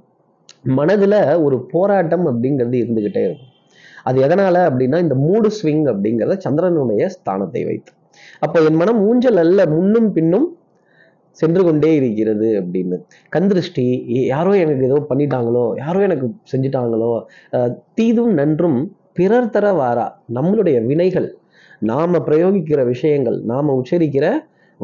மனதுல 0.78 1.14
ஒரு 1.47 1.57
போராட்டம் 1.73 2.25
அப்படிங்கிறது 2.31 2.76
இருந்துகிட்டே 2.83 3.23
இருக்கும். 3.28 3.52
அது 4.09 4.19
எதனால 4.26 4.57
அப்படின்னா 4.69 4.99
இந்த 5.04 5.16
மூடு 5.25 5.49
ஸ்விங் 5.59 5.85
அப்படிங்கிறத 5.93 6.37
சந்திரனுடைய 6.47 7.07
ஸ்தானத்தை 7.14 7.62
வைத்து. 7.69 7.93
அப்போ 8.45 8.59
என் 8.69 8.81
மனம் 8.83 9.00
ஊஞ்சல் 9.09 9.40
அல்ல 9.45 9.61
முன்னும் 9.76 10.09
பின்னும் 10.16 10.47
சென்று 11.38 11.62
கொண்டே 11.66 11.90
இருக்கிறது 12.00 12.49
அப்படின்னு. 12.61 12.97
கந்திருஷ்டி 13.35 13.87
யாரோ 14.33 14.52
எனக்கு 14.64 14.85
ஏதோ 14.88 14.99
பண்ணிட்டாங்களோ 15.11 15.64
யாரோ 15.83 16.00
எனக்கு 16.09 16.26
செஞ்சுட்டாங்களோ 16.52 17.12
தீதும் 17.99 18.35
நன்றும் 18.40 18.78
பிறர் 19.19 19.52
தர 19.54 19.66
வாரா. 19.81 20.07
நம்மளுடைய 20.37 20.76
வினைகள் 20.90 21.28
நாம 21.90 22.21
பிரயோகிக்கிற 22.28 22.81
விஷயங்கள் 22.93 23.38
நாம 23.52 23.75
உச்சரிக்கிற 23.81 24.26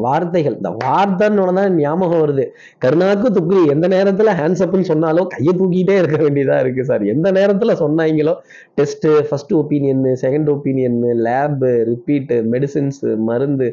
வார்த்தைகள். 0.05 0.55
இந்த 0.59 0.71
வார்த்தைன்னு 0.83 1.45
தான் 1.59 1.77
ஞாபகம் 1.83 2.21
வருது. 2.23 2.45
கருணாக்கு 2.85 3.29
துக்ரி 3.37 3.61
எந்த 3.73 3.87
நேரத்துல 3.95 4.33
ஹேண்ட்ஸ்அப்னு 4.41 4.89
சொன்னாலோ 4.91 5.23
கையை 5.33 5.53
தூக்கிட்டே 5.61 5.95
இருக்க 6.01 6.19
வேண்டியதா 6.25 6.57
இருக்கு 6.63 6.85
சார் 6.91 7.05
எந்த 7.13 7.27
நேரத்துல 7.39 7.75
சொன்னாங்களோ 7.83 8.35
test 8.79 9.07
first 9.29 9.57
opinion 9.61 10.03
second 10.23 10.51
opinion 10.55 10.99
lab 11.27 11.71
repeat 11.91 12.37
medicines 12.53 13.11
மருந்து 13.29 13.69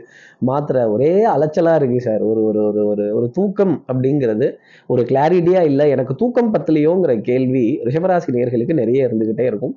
மாத்திரை 0.49 0.83
ஒரே 0.95 1.13
அலைச்சலா 1.35 1.73
இருக்கு 1.81 2.01
சார் 2.01 2.23
ஒரு 2.31 2.41
ஒரு 2.49 2.61
ஒரு 2.69 2.83
ஒரு 2.91 3.05
ஒரு 3.19 3.27
தூக்கம் 3.39 3.75
அப்படிங்கிறது 3.91 4.47
ஒரு 4.87 5.03
கிளாரிட்டியா 5.11 5.63
இல்லை 5.71 5.87
எனக்கு 5.95 6.15
தூக்கம் 6.23 6.53
பத்தலையோங்கிற 6.55 7.13
கேள்வி 7.29 7.65
ரிஷபராசி 7.87 8.35
நேர்களுக்கு 8.37 8.75
நிறைய 8.81 9.07
இருந்துகிட்டே 9.09 9.45
இருக்கும். 9.51 9.75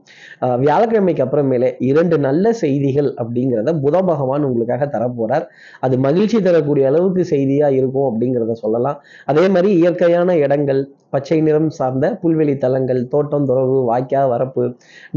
வியாழக்கிழமைக்கு 0.64 1.24
அப்புறமேலே 1.26 1.70
இரண்டு 1.90 2.16
நல்ல 2.28 2.54
செய்திகள் 2.62 3.10
அப்படிங்கிறத 3.22 3.74
புத 3.86 3.96
பகவான் 4.10 4.46
உங்களுக்காக 4.50 4.88
தரப்போறார். 4.96 5.46
அது 5.86 5.96
மகிழ்ச்சி 6.08 6.40
தரக்கூடிய 6.42 6.88
அளவுக்கு 6.88 7.24
செய்தியா 7.30 7.68
இருக்கும் 7.72 8.08
அப்படிங்கிறத 8.10 8.54
சொல்லலாம். 8.58 8.98
அதே 9.26 9.48
மாதிரி 9.48 9.72
இயற்கையான 9.76 10.38
இடங்கள் 10.38 10.82
பச்சை 11.10 11.42
நிறம் 11.42 11.70
சார்ந்த 11.72 12.20
புல்வெளி 12.22 12.58
தலங்கள் 12.58 13.08
தோட்டம் 13.08 13.46
துறவு 13.46 13.78
வாய்க்கா 13.88 14.22
வரப்பு 14.30 14.64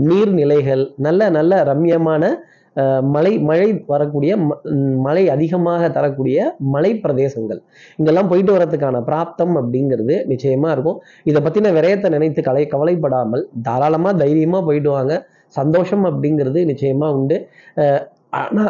நீர்நிலைகள் 0.05 0.85
நல்ல 0.99 1.31
நல்ல 1.31 1.63
ரம்யமான 1.65 2.23
அஹ், 2.77 3.03
மலை 3.07 3.39
மழை 3.41 3.67
வரக்கூடிய 3.87 4.33
ம- 4.41 4.57
மழை 5.01 5.29
அதிகமாக 5.29 5.91
தரக்கூடிய 5.91 6.39
மலை 6.69 6.91
பிரதேசங்கள் 6.97 7.61
இங்கெல்லாம் 7.99 8.29
போயிட்டு 8.29 8.53
வரதுக்கான 8.53 9.01
பிராப்தம் 9.01 9.55
அப்படிங்கிறது 9.61 10.15
நிச்சயமா 10.29 10.71
இருக்கும். 10.71 10.99
இதை 11.25 11.43
பத்தின 11.43 11.73
விரயத்தை 11.73 12.09
நினைத்து 12.09 12.43
கலை 12.43 12.67
கவலைப்படாமல் 12.67 13.45
தாராளமா 13.63 14.13
தைரியமா 14.15 14.61
போயிட்டு 14.61 14.91
வாங்க. 14.91 15.15
சந்தோஷம் 15.55 16.05
அப்படிங்கிறது 16.05 16.63
நிச்சயமா 16.65 17.09
உண்டு. 17.15 17.39
அஹ், 17.77 18.03
ஆனா 18.41 18.65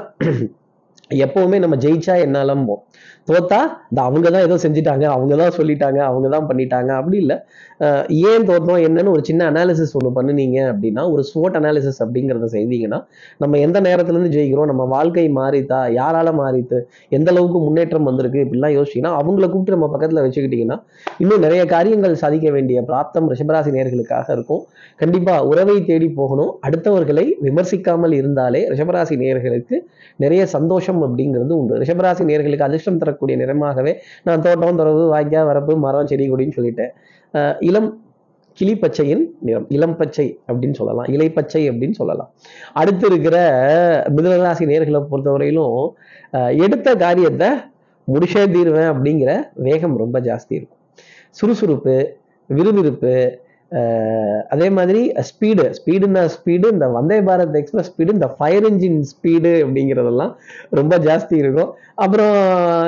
எப்பவுமே 1.11 1.59
நம்ம 1.59 1.77
ஜெயிச்சா 1.77 2.15
என்னாலம்போம் 2.27 2.83
தோத்தா 3.29 3.61
இந்த 3.91 4.01
அவங்க 4.09 4.27
தான் 4.35 4.45
ஏதோ 4.49 4.57
செஞ்சுட்டாங்க 4.65 5.05
அவங்க 5.17 5.35
தான் 5.43 5.55
சொல்லிட்டாங்க 5.59 6.01
அவங்க 6.09 6.27
தான் 6.35 6.47
பண்ணிட்டாங்க. 6.51 6.91
அப்படி 7.01 7.17
இல்லை. 7.25 7.37
ஏன் 8.31 8.45
தோத்தோம் 8.49 8.81
என்னன்னு 8.87 9.13
ஒரு 9.15 9.23
சின்ன 9.29 9.43
அனாலிசிஸ் 9.53 9.95
ஒன்று 9.99 10.11
பண்ணுனீங்க 10.19 10.59
அப்படின்னா 10.73 11.03
ஒரு 11.13 11.23
ஸ்வோட் 11.31 11.57
அனாலிசிஸ் 11.61 12.01
அப்படிங்கிறத 12.05 12.49
செய்தீங்கன்னா 12.57 12.99
நம்ம 13.43 13.59
எந்த 13.67 13.79
நேரத்துலேருந்து 13.87 14.33
ஜெயிக்கிறோம் 14.37 14.69
நம்ம 14.73 14.85
வாழ்க்கை 14.95 15.27
மாறித்தா 15.39 15.81
யாரால 16.01 16.29
மாறித்து 16.43 16.79
எந்த 17.19 17.29
அளவுக்கு 17.35 17.61
முன்னேற்றம் 17.67 18.09
வந்திருக்கு 18.11 18.43
இப்படிலாம் 18.45 18.75
யோசிச்சிங்கன்னா 18.77 19.15
அவங்கள 19.21 19.47
கூப்பிட்டு 19.53 19.77
நம்ம 19.77 19.89
பக்கத்தில் 19.95 20.23
வச்சுக்கிட்டிங்கன்னா 20.27 20.79
இன்னும் 21.23 21.43
நிறைய 21.47 21.63
காரியங்கள் 21.75 22.21
சாதிக்க 22.23 22.49
வேண்டிய 22.57 22.79
பிராப்தம் 22.91 23.29
ரிஷபராசி 23.33 23.73
நேர்களுக்காக 23.79 24.27
இருக்கும். 24.37 24.63
கண்டிப்பாக 25.03 25.49
உறவை 25.51 25.77
தேடி 25.91 26.09
போகணும். 26.21 26.53
அடுத்தவர்களை 26.67 27.27
விமர்சிக்காமல் 27.47 28.15
இருந்தாலே 28.21 28.63
ரிஷபராசி 28.73 29.15
நேர்களுக்கு 29.25 29.77
நிறைய 30.25 30.43
சந்தோஷம் 30.57 31.01
அப்படிங்கிறது 31.07 31.53
உண்டு. 31.61 31.75
ரிஷபராசி 31.83 32.25
நேர்களுக்கு 32.31 32.67
அதிர்ஷ்டம் 32.69 32.94
தரக்கூடிய 33.03 33.35
நிறமாகவே 33.43 33.93
நான் 34.27 34.43
தோட்டம் 34.47 34.81
துறவு 34.81 35.03
வாய்க்கா 35.15 35.43
வரப்பு 35.51 35.75
மரம் 35.85 36.09
செடி 36.13 36.27
கொடின்னு 36.31 36.57
சொல்லிட்டேன். 36.59 36.93
இளம் 37.69 37.91
கிளி 38.59 38.75
பச்சையின் 38.83 39.23
நிறம் 39.47 39.65
இளம் 39.77 39.97
பச்சை 40.01 40.27
அப்படின்னு 40.49 40.77
சொல்லலாம் 40.81 41.09
இலை 41.15 41.29
பச்சை 41.37 41.63
அப்படின்னு 41.71 41.97
சொல்லலாம். 42.01 42.31
அடுத்து 42.81 43.07
இருக்கிற 43.11 43.37
மிதனராசி 44.17 44.65
நேர்களை 44.73 45.01
பொறுத்தவரையிலும் 45.13 45.79
எடுத்த 46.67 46.89
காரியத்தை 47.05 47.49
முடிச்சே 48.09 48.45
தீருவேன் 48.55 48.91
அப்படிங்கிற 48.93 49.33
வேகம் 49.67 49.97
ரொம்ப 50.03 50.17
ஜாஸ்தி 50.29 50.55
இருக்கும். 50.59 50.83
சுறுசுறுப்பு 51.39 51.97
விறுவிறுப்பு 52.47 53.15
அதே 54.53 54.67
மாதிரி 54.71 55.01
ஸ்பீடு 55.29 55.65
ஸ்பீடுன்னா 55.77 56.23
ஸ்பீடு 56.35 56.67
இந்த 56.75 56.87
வந்தே 56.97 57.17
பாரத் 57.29 57.57
எக்ஸ்பிரஸ் 57.61 57.89
ஸ்பீடு 57.93 58.15
இந்த 58.17 58.29
ஃபயர் 58.37 58.67
இன்ஜின் 58.71 59.01
ஸ்பீடு 59.13 59.53
அப்படிங்கிறதெல்லாம் 59.65 60.33
ரொம்ப 60.79 60.99
ஜாஸ்தி 61.07 61.35
இருக்கும். 61.43 61.71
அப்புறம் 62.05 62.37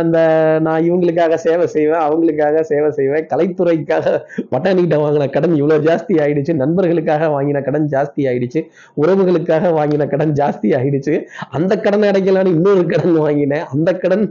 இந்த 0.04 0.18
நான் 0.66 0.84
இவங்களுக்காக 0.88 1.34
சேவை 1.46 1.66
செய்வேன் 1.74 2.04
அவங்களுக்காக 2.06 2.62
சேவை 2.70 2.90
செய்வேன் 2.98 3.26
கலைத்துறைக்காக 3.32 4.14
பட்டாணிகிட்ட 4.52 4.96
வாங்கின 5.04 5.28
கடன் 5.36 5.56
இவ்வளோ 5.60 5.78
ஜாஸ்தி 5.88 6.14
ஆயிடுச்சு 6.24 6.54
நண்பர்களுக்காக 6.62 7.28
வாங்கின 7.36 7.62
கடன் 7.68 7.88
ஜாஸ்தி 7.94 8.22
ஆயிடுச்சு 8.30 8.62
உறவுகளுக்காக 9.02 9.72
வாங்கின 9.78 10.08
கடன் 10.14 10.34
ஜாஸ்தி 10.40 10.70
ஆயிடுச்சு. 10.78 11.14
அந்த 11.58 11.72
கடன் 11.86 12.08
அடைக்கலான்னு 12.10 12.54
இன்னொரு 12.56 12.84
கடன் 12.86 13.16
வாங்கினேன் 13.24 13.66
அந்த 13.74 13.90
கடன் 14.04 14.24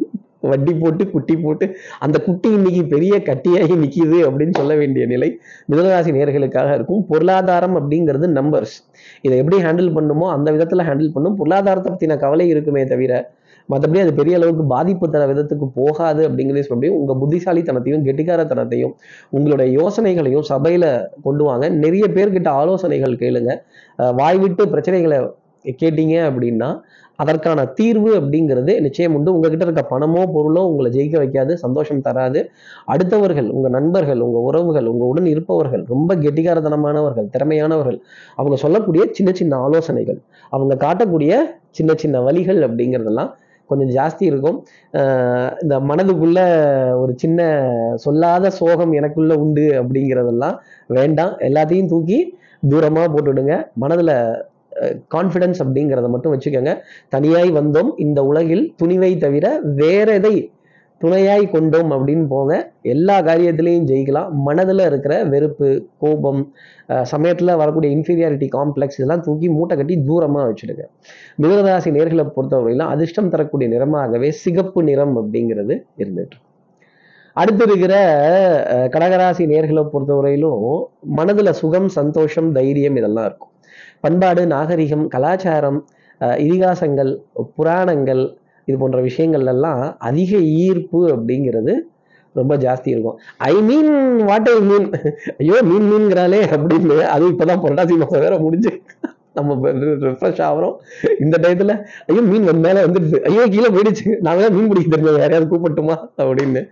வட்டி 0.51 0.73
போட்டு 0.81 1.03
குட்டி 1.13 1.35
போட்டு 1.45 1.65
அந்த 2.05 2.17
குட்டி 2.27 2.49
இன்னைக்கு 2.57 2.83
பெரிய 2.93 3.13
கட்டியாகி 3.29 3.75
நிற்கிது 3.83 4.19
அப்படின்னு 4.27 4.57
சொல்ல 4.59 4.73
வேண்டிய 4.81 5.05
நிலை 5.13 5.29
மிதனராசி 5.71 6.11
நேர்களுக்காக 6.17 6.73
இருக்கும். 6.77 7.01
பொருளாதாரம் 7.11 7.77
அப்படிங்கிறது 7.79 8.29
நம்பர்ஸ் 8.39 8.75
இதை 9.25 9.37
எப்படி 9.43 9.59
ஹேண்டில் 9.67 9.95
பண்ணுமோ 9.97 10.27
அந்த 10.35 10.51
விதத்தில் 10.57 10.87
ஹேண்டில் 10.89 11.15
பண்ணும். 11.15 11.39
பொருளாதாரத்தை 11.41 11.91
பற்றின 11.93 12.19
கவலை 12.25 12.47
இருக்குமே 12.53 12.83
தவிர 12.93 13.13
மற்றபடி 13.69 13.99
அது 14.01 14.11
பெரிய 14.17 14.33
அளவுக்கு 14.37 14.63
பாதிப்பு 14.73 15.05
தர 15.13 15.23
விதத்துக்கு 15.29 15.67
போகாது 15.77 16.21
அப்படிங்கிறதே 16.27 16.63
சொல்ல 16.65 16.77
முடியும். 16.79 16.97
உங்க 17.01 17.13
புத்திசாலித்தனத்தையும் 17.21 18.03
கெட்டிக்காரத்தனத்தையும் 18.07 18.93
உங்களுடைய 19.35 19.69
யோசனைகளையும் 19.79 20.45
சபையில் 20.49 20.89
கொண்டு 21.27 21.43
வாங்க. 21.47 21.69
நிறைய 21.83 22.07
பேர்கிட்ட 22.17 22.49
ஆலோசனைகள் 22.61 23.15
கேளுங்க. 23.23 23.51
வாய்விட்டு 23.99 24.19
வாய் 24.19 24.39
விட்டு 24.43 24.63
பிரச்சனைகளை 24.73 25.17
கேட்டீங்க 25.81 26.15
அப்படின்னா 26.29 26.69
அதற்கான 27.22 27.65
தீர்வு 27.77 28.10
அப்படிங்கிறது 28.19 28.74
நிச்சயம் 28.86 29.15
உண்டு. 29.17 29.34
உங்ககிட்ட 29.36 29.65
இருக்க 29.67 29.84
பணமோ 29.93 30.22
பொருளோ 30.36 30.62
உங்களை 30.69 30.89
ஜெயிக்க 30.98 31.15
வைக்காது 31.24 31.53
சந்தோஷம் 31.63 32.01
தராது. 32.07 32.41
அடுத்தவர்கள் 32.93 33.48
உங்க 33.57 33.69
நண்பர்கள் 33.77 34.22
உங்க 34.25 34.39
உறவுகள் 34.50 34.89
உங்க 34.93 35.05
உடன் 35.12 35.29
இருப்பவர்கள் 35.34 35.84
ரொம்ப 35.93 36.12
கெட்டிகாரத்தனமானவர்கள் 36.25 37.29
திறமையானவர்கள் 37.36 38.00
அவங்க 38.39 38.57
சொல்லக்கூடிய 38.65 39.05
சின்ன 39.19 39.31
சின்ன 39.39 39.55
ஆலோசனைகள் 39.67 40.19
அவங்க 40.55 40.74
காட்டக்கூடிய 40.86 41.34
சின்ன 41.79 41.91
சின்ன 42.03 42.22
வழிகள் 42.27 42.62
அப்படிங்கிறதெல்லாம் 42.67 43.31
கொஞ்சம் 43.69 43.91
ஜாஸ்தி 43.98 44.24
இருக்கும். 44.29 44.57
இந்த 45.63 45.75
மனதுக்குள்ள 45.89 46.39
ஒரு 47.01 47.13
சின்ன 47.22 47.39
சொல்லாத 48.03 48.50
சோகம் 48.60 48.91
எனக்குள்ள 49.00 49.34
உண்டு 49.43 49.63
அப்படிங்கிறதெல்லாம் 49.79 50.57
வேண்டாம். 50.98 51.31
எல்லாத்தையும் 51.48 51.89
தூக்கி 51.93 52.19
தூரமாக 52.72 53.07
போட்டுவிடுங்க 53.13 53.55
மனதில் 53.84 54.13
கான்ஃபிடன்ஸ் 55.15 55.62
அப்படிங்கிறத 55.63 56.08
மட்டும் 56.15 56.34
வச்சுக்கோங்க. 56.36 56.74
தனியாய் 57.15 57.51
வந்தோம். 57.60 57.91
இந்த 58.05 58.20
உலகில் 58.32 58.65
துணிவை 58.82 59.12
தவிர 59.17 59.46
வேற 59.82 60.08
எதை 60.20 60.36
துணையாய் 61.01 61.46
கொண்டோம் 61.53 61.89
அப்படின்னு 61.96 62.25
போங்க. 62.34 62.53
எல்லா 62.94 63.15
காரியத்திலையும் 63.22 63.88
ஜெயிக்கலாம். 63.89 64.29
மனதில் 64.48 64.84
இருக்கிற 64.89 65.13
வெறுப்பு 65.34 65.70
கோபம் 66.03 66.41
சமயத்தில் 67.12 67.60
வரக்கூடிய 67.62 67.89
இன்ஃபீரியாரிட்டி 67.98 68.48
காம்ப்ளெக்ஸ் 68.55 68.98
இதெல்லாம் 69.00 69.24
தூக்கி 69.27 69.48
மூட்டை 69.50 69.75
கட்டி 69.77 69.96
தூரமாக 70.10 70.46
வச்சுடுங்க. 70.50 70.84
மிதுனராசி 71.44 71.91
நேர்களை 71.98 72.25
பொறுத்தவரையிலும் 72.36 72.91
அதிர்ஷ்டம் 72.94 73.32
தரக்கூடிய 73.36 73.70
நிறமாகவே 73.74 74.29
சிகப்பு 74.44 74.84
நிறம் 74.84 75.15
அப்படிங்கிறது 75.22 75.75
இருந்துட்டு 76.03 76.39
அடுத்து 77.41 77.63
இருக்கிற 77.67 77.96
கடகராசி 78.94 79.46
நேர்களை 79.53 79.84
பொறுத்தவரையிலும் 79.94 80.62
மனதில் 81.17 81.58
சுகம் 81.62 81.89
சந்தோஷம் 81.98 82.50
தைரியம் 82.51 82.96
இதெல்லாம் 82.96 83.25
இருக்கும். 83.29 83.51
பண்பாடு 83.99 84.47
நாகரிகம் 84.47 85.05
கலாச்சாரம் 85.07 85.79
இதிகாசங்கள் 86.21 87.11
புராணங்கள் 87.55 88.23
இது 88.65 88.77
போன்ற 88.77 88.99
விஷயங்கள்லாம் 89.01 89.95
அதிக 89.97 90.37
ஈர்ப்பு 90.37 90.99
அப்படிங்கிறது 91.15 91.73
ரொம்ப 92.33 92.53
ஜாஸ்தி 92.57 92.89
இருக்கும். 92.93 93.17
ஐ 93.37 93.53
மீன் 93.61 93.91
வாட் 94.29 94.49
ஐ 94.49 94.55
மீன் 94.61 94.87
ஐயோ 95.37 95.57
மீன் 95.63 95.87
மீன்கிறாளே 95.91 96.39
அப்படின்னு 96.55 96.97
அது 97.15 97.29
இப்போதான் 97.31 97.61
புரட்டாசி 97.65 97.95
மாதம் 97.97 98.23
வேற 98.25 98.39
முடிஞ்சு. 98.39 98.71
நம்ம 99.38 99.72
ரிஃப்ரெஷ் 100.04 100.42
ஆகிறோம். 100.48 100.75
இந்த 101.24 101.36
டயத்தில் 101.44 101.74
ஐயோ 102.10 102.22
மீன் 102.32 102.48
வந்து 102.50 102.63
மேலே 102.68 102.82
வந்துடுது 102.88 103.20
ஐயோ 103.30 103.46
கீழே 103.54 103.70
போயிடுச்சு. 103.75 104.06
நாங்கள் 104.27 104.46
தான் 104.46 104.56
மீன் 104.58 104.70
பிடிக்க 104.72 104.89
தெரிஞ்ச 104.94 105.13
யாரையாவது 105.24 105.48
கூப்பிட்டுமா 105.54 105.96
அப்படின்னு. 106.22 106.63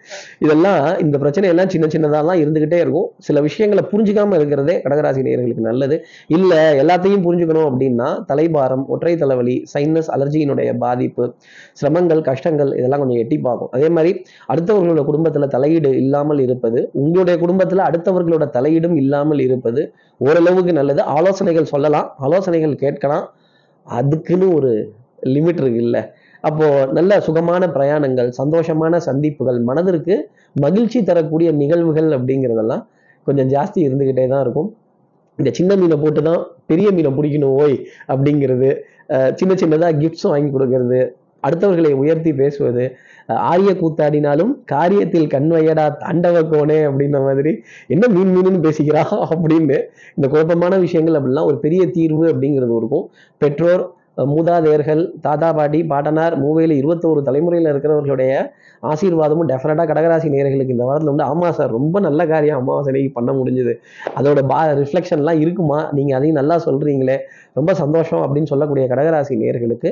இதெல்லாம் 0.46 0.82
இந்த 1.05 1.15
பிரச்சனை 1.24 1.50
எல்லாம் 1.53 1.72
சின்ன 1.75 1.88
சின்னதா 1.96 2.22
தான் 2.29 2.41
இருந்துக்கிட்டே 2.43 2.79
இருக்கும். 2.84 3.08
சில 3.27 3.41
விஷயங்களை 3.48 3.84
புரிஞ்சுக்காம 3.91 4.36
இருக்கிறதே 4.39 4.75
கடகராசி 4.86 5.25
நேர்களுக்கு 5.27 5.67
நல்லது. 5.70 5.98
இல்லை 6.38 6.62
எல்லாத்தையும் 6.84 7.25
புரிஞ்சுக்கணும் 7.27 7.67
அப்படின்னா 7.72 8.10
தலைபாரம் 8.32 8.86
ஒற்றை 8.96 9.15
தலைவலி 9.24 9.55
சைனஸ் 9.74 10.12
அலர்ஜியினுடைய 10.17 10.70
பாதிப்பு 10.86 11.25
சிரமங்கள் 11.82 12.22
கஷ்டங்கள் 12.29 12.72
இதெல்லாம் 12.79 13.01
கொஞ்சம் 13.03 13.22
எட்டி 13.24 13.38
பார்க்கும். 13.48 13.72
அதே 13.75 13.89
மாதிரி 13.98 14.12
அடுத்தவர்களோட 14.53 15.01
குடும்பத்தில் 15.10 15.51
தலையீடு 15.55 15.89
இல்லாமல் 16.03 16.41
இருப்பது 16.48 16.79
உங்களுடைய 17.01 17.36
குடும்பத்தில் 17.43 17.86
அடுத்தவர்களோட 17.89 18.46
தலையீடும் 18.58 18.98
இல்லாமல் 19.01 19.41
இருப்பது 19.48 19.82
ஓரளவுக்கு 20.25 20.73
நல்லது. 20.79 21.01
ஆலோசனைகள் 21.17 21.71
சொல்லலாம். 21.73 22.07
ஆலோசனைகள் 22.25 22.75
கேட்கலாம். 22.83 23.25
அதுக்குன்னு 23.87 24.47
ஒரு 24.57 24.71
லிமிட் 25.35 25.61
இருக்கு 25.63 25.81
அப்போது 25.83 26.03
அப்போ 26.47 26.67
நல்ல 26.97 27.11
சுகமான 27.25 27.63
பிரயாணங்கள் 27.75 28.29
சந்தோஷமான 28.39 28.97
சந்திப்புகள் 29.07 29.59
மனதிற்கு 29.69 30.15
மகிழ்ச்சி 30.63 30.99
தரக்கூடிய 31.09 31.49
நிகழ்வுகள் 31.59 32.09
அப்படிங்கிறதெல்லாம் 32.17 32.83
கொஞ்சம் 33.27 33.49
ஜாஸ்தி 33.53 33.79
இருந்துக்கிட்டே 33.87 34.25
தான் 34.33 34.43
இருக்கும். 34.45 34.69
இந்த 35.39 35.49
சின்ன 35.59 35.75
மீனை 35.81 35.97
போட்டு 36.01 36.21
தான் 36.27 36.41
பெரிய 36.71 36.87
மீனை 36.95 37.11
பிடிக்கணும் 37.17 37.53
ஓய் 37.61 37.77
அப்படிங்கிறது 38.13 38.69
சின்ன 39.39 39.53
சின்னதாக 39.61 39.93
கிஃப்ட்ஸும் 40.01 40.33
வாங்கி 40.33 40.51
கொடுக்கறது 40.55 40.99
அடுத்தவர்களை 41.47 41.91
உயர்த்தி 42.01 42.31
பேசுவது 42.41 42.83
ஆரிய 43.27 43.71
கூத்தாடினாலும் 43.73 44.53
காரியத்தில் 44.71 45.31
கண்வையடா 45.33 45.87
தாண்டவ 46.03 46.43
கோனே 46.43 46.79
அப்படின்ற 46.89 47.23
மாதிரி 47.23 47.63
என்ன 47.87 48.07
மீன் 48.07 48.33
மீனுன்னு 48.35 48.63
பேசிக்கிறா 48.67 49.03
அப்படின்னு 49.31 49.79
இந்த 50.15 50.27
குழப்பமான 50.27 50.77
விஷயங்கள் 50.77 51.19
அப்படிலாம் 51.21 51.45
ஒரு 51.45 51.59
பெரிய 51.59 51.87
தீர்வு 51.87 52.25
அப்படிங்கிறது 52.33 52.75
இருக்கும். 52.77 53.09
பெற்றோர் 53.37 53.83
மூதாதையர்கள் 54.17 55.11
தாத்தா 55.21 55.53
பாட்டி 55.53 55.83
பாட்டனார் 55.83 56.37
மூவையில் 56.37 56.73
இருபத்தோரு 56.81 57.21
தலைமுறையில் 57.21 57.69
இருக்கிறவர்களுடைய 57.73 58.33
ஆசீர்வாதமும் 58.83 59.49
டெஃபினட்டாக 59.51 59.87
கடகராசி 59.91 60.27
நேயர்களுக்கு 60.33 60.75
இந்த 60.75 60.83
வாரத்தில் 60.83 61.11
வந்து 61.11 61.23
ஆமாம் 61.23 61.51
சார் 61.51 61.71
ரொம்ப 61.71 61.99
நல்ல 61.99 62.27
காரியம் 62.27 62.59
அமாவாசை 62.59 63.07
பண்ண 63.07 63.31
முடிஞ்சுது. 63.31 63.73
அதோட 64.15 64.41
பா 64.47 64.65
ரிஃப்ளெக்ஷன்லாம் 64.65 65.39
இருக்குமா? 65.39 65.89
நீங்கள் 65.91 66.17
அதையும் 66.17 66.36
நல்லா 66.36 66.57
சொல்கிறீங்களே 66.65 67.17
ரொம்ப 67.59 67.71
சந்தோஷம் 67.81 68.21
அப்படின்னு 68.25 68.49
சொல்லக்கூடிய 68.51 68.85
கடகராசி 68.91 69.33
நேயர்களுக்கு 69.41 69.89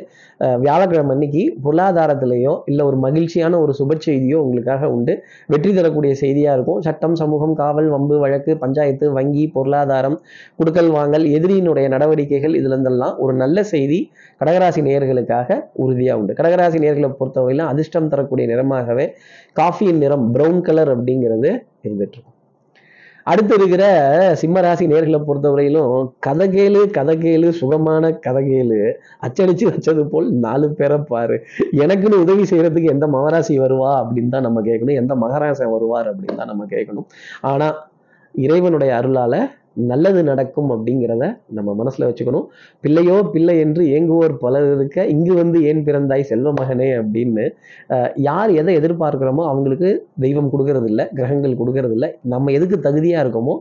வியாழக்கிழமை 0.64 1.14
அன்னைக்கு 1.16 1.44
பொருளாதாரத்திலையோ 1.66 2.54
இல்லை 2.70 2.84
ஒரு 2.90 2.98
மகிழ்ச்சியான 3.06 3.60
ஒரு 3.64 3.74
சுப 3.80 3.98
செய்தியோ 4.08 4.38
உங்களுக்காக 4.46 4.90
உண்டு. 4.96 5.14
வெற்றி 5.54 5.72
தரக்கூடிய 5.78 6.14
செய்தியாக 6.24 6.56
இருக்கும். 6.58 6.80
சட்டம் 6.88 7.16
சமூகம் 7.22 7.56
காவல் 7.62 7.90
வம்பு 7.96 8.18
வழக்கு 8.24 8.52
பஞ்சாயத்து 8.64 9.06
வங்கி 9.18 9.46
பொருளாதாரம் 9.56 10.18
குடுக்கல் 10.60 10.92
வாங்கல் 10.98 11.26
எதிரியினுடைய 11.38 11.88
நடவடிக்கைகள் 11.96 12.58
இதுலேருந்தெல்லாம் 12.62 13.16
ஒரு 13.26 13.36
நல்ல 13.44 13.64
செய்தி 13.74 14.00
கடகராசி 14.42 14.82
நேயர்களுக்காக 14.90 15.60
உறுதியாக 15.84 16.20
உண்டு. 16.22 16.36
கடகராசி 16.42 16.78
நேயர்களை 16.84 17.12
பொறுத்தவரையிலும் 17.22 17.72
அதிர்ஷ்டம் 17.74 18.12
தரக்கூடிய 18.14 18.48
நிறமாகவே 18.54 19.08
காஃபியின் 19.62 20.04
நிறம் 20.06 20.28
ப்ரௌன் 20.36 20.62
கலர் 20.70 20.94
அப்படிங்கிறது 20.96 21.50
இருந்துட்டு 21.86 22.16
இருக்கும். 22.18 22.31
அடுத்து 23.24 23.54
இருக்கிற 23.56 23.84
சிம்மராசி 24.42 24.86
நேர்களை 24.94 25.20
பொறுத்தவரையிலும் 25.28 26.14
கதகேலு 26.28 26.82
கதகேலு 26.98 27.50
சுகமான 27.50 28.12
கதகேலு. 28.28 28.80
அச்சடிச்சு 29.22 29.66
வச்சது 29.72 30.04
போல் 30.06 30.30
நாலு 30.32 30.70
பேரை 30.72 30.98
பாரு. 30.98 31.38
எனக்குன்னு 31.72 32.24
உதவி 32.26 32.44
செய்யறதுக்கு 32.44 32.94
எந்த 32.96 33.08
மகராசி 33.08 33.56
வருவா 33.60 33.94
அப்படின்னு 34.02 34.30
தான் 34.30 34.42
நம்ம 34.42 34.62
கேட்கணும். 34.62 35.00
எந்த 35.04 35.16
மகராசன் 35.16 35.72
வருவார் 35.72 36.10
அப்படின்னு 36.14 36.36
தான் 36.36 36.52
நம்ம 36.54 36.66
கேட்கணும். 36.66 37.08
ஆனா 37.42 37.70
இறைவனுடைய 38.36 38.96
அருளால 39.00 39.36
நல்லது 39.78 40.22
நடக்கும் 40.30 40.70
அப்படிங்கிறத 40.74 41.26
நம்ம 41.58 41.74
மனசில் 41.80 42.06
வச்சுக்கணும். 42.08 42.46
பிள்ளையோ 42.84 43.16
பிள்ளை 43.34 43.56
என்று 43.66 43.84
ஏங்குவோர் 43.98 44.34
பலர் 44.44 44.68
இருக்க 44.76 45.06
இங்கு 45.14 45.34
வந்து 45.42 45.58
ஏன் 45.70 45.82
பிறந்தாய் 45.88 46.28
செல்வ 46.32 46.52
மகனே 46.60 46.90
அப்படின்னு 47.02 47.46
யார் 48.28 48.52
எதை 48.62 48.74
எதிர்பார்க்குறோமோ 48.82 49.46
அவங்களுக்கு 49.52 49.90
தெய்வம் 50.26 50.52
கொடுக்கறதில்ல 50.54 51.02
கிரகங்கள் 51.20 51.60
கொடுக்கறதில்ல. 51.62 52.08
நம்ம 52.34 52.52
எதுக்கு 52.58 52.80
தகுதியாக 52.88 53.24
இருக்கோமோ 53.26 53.56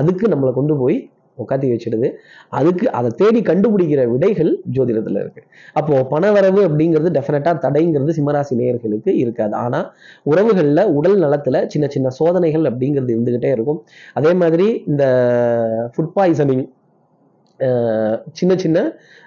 அதுக்கு 0.00 0.26
நம்மளை 0.34 0.52
கொண்டு 0.60 0.76
போய் 0.82 0.98
உட்காத்தி 1.38 1.68
வச்சிடுது. 1.72 2.10
அதுக்கு 2.48 2.90
அதை 2.90 3.10
தேடி 3.16 3.40
கண்டுபிடிக்கிற 3.40 4.06
விடைகள் 4.06 4.60
ஜோதிடத்துல 4.72 5.18
இருக்கு. 5.18 5.42
அப்போ 5.72 6.06
பணவரவு 6.10 6.60
அப்படிங்கிறது 6.68 7.10
டெஃபினட்டா 7.18 7.52
தடைங்கிறது 7.64 8.12
சிம்மராசி 8.16 8.50
நேயர்களுக்கு 8.50 9.08
இருக்காது. 9.08 9.52
ஆனா 9.52 9.92
உறவுகள்ல 10.30 10.84
உடல் 10.84 11.18
நலத்துல 11.20 11.66
சின்ன 11.66 11.88
சின்ன 11.88 12.08
சோதனைகள் 12.08 12.62
அப்படிங்கிறது 12.62 13.14
இருந்துகிட்டே 13.16 13.50
இருக்கும். 13.50 13.84
அதே 14.12 14.32
மாதிரி 14.32 14.82
இந்த 14.86 15.04
ஃபுட் 15.96 16.12
பாய்சனிங் 16.16 16.64
சின்ன 18.32 18.52
சின்ன 18.56 18.78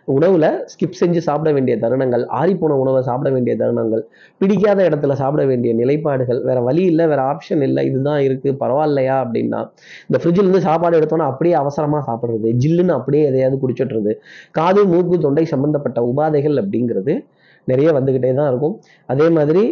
உணவில் 0.05 0.47
ஸ்கிப் 0.67 0.97
செஞ்சு 0.99 1.17
சாப்பிட 1.17 1.49
வேண்டிய 1.51 1.73
தருணங்கள் 1.77 2.23
ஆறிப்போன 2.31 2.75
உணவை 2.77 3.01
சாப்பிட 3.01 3.29
வேண்டிய 3.29 3.53
தருணங்கள் 3.57 4.03
பிடிக்காத 4.41 4.79
இடத்துல 4.89 5.13
சாப்பிட 5.13 5.43
வேண்டிய 5.45 5.71
நிலைப்பாடுகள் 5.73 6.39
வேற 6.41 6.59
வழி 6.61 6.83
இல்லை 6.83 7.05
வேற 7.07 7.21
ஆப்ஷன் 7.23 7.61
இல்லை 7.61 7.83
இதுதான் 7.85 8.21
இருக்கு 8.21 8.51
பரவாயில்லையா 8.59 9.15
அப்படின்னா 9.23 9.59
இந்த 10.09 10.19
ஃப்ரிட்ஜிலேருந்து 10.21 10.61
சாப்பாடு 10.61 10.99
எடுத்தோன்னா 10.99 11.27
அப்படியே 11.27 11.55
அவசரமாக 11.55 12.03
சாப்பிடுறது 12.11 12.51
ஜில்லுன்னு 12.57 12.93
அப்படியே 12.93 13.23
எதையாவது 13.23 13.59
குடிச்சிட்றது 13.63 14.13
காது 14.51 14.83
மூக்கு 14.85 15.17
தொண்டை 15.19 15.45
சம்பந்தப்பட்ட 15.45 16.01
உபாதைகள் 16.03 16.57
அப்படிங்கிறது 16.61 17.15
நிறைய 17.71 17.89
வந்துக்கிட்டே 17.97 18.31
தான் 18.39 18.49
இருக்கும். 18.51 18.75
அதே 19.13 19.27
மாதிரி 19.37 19.63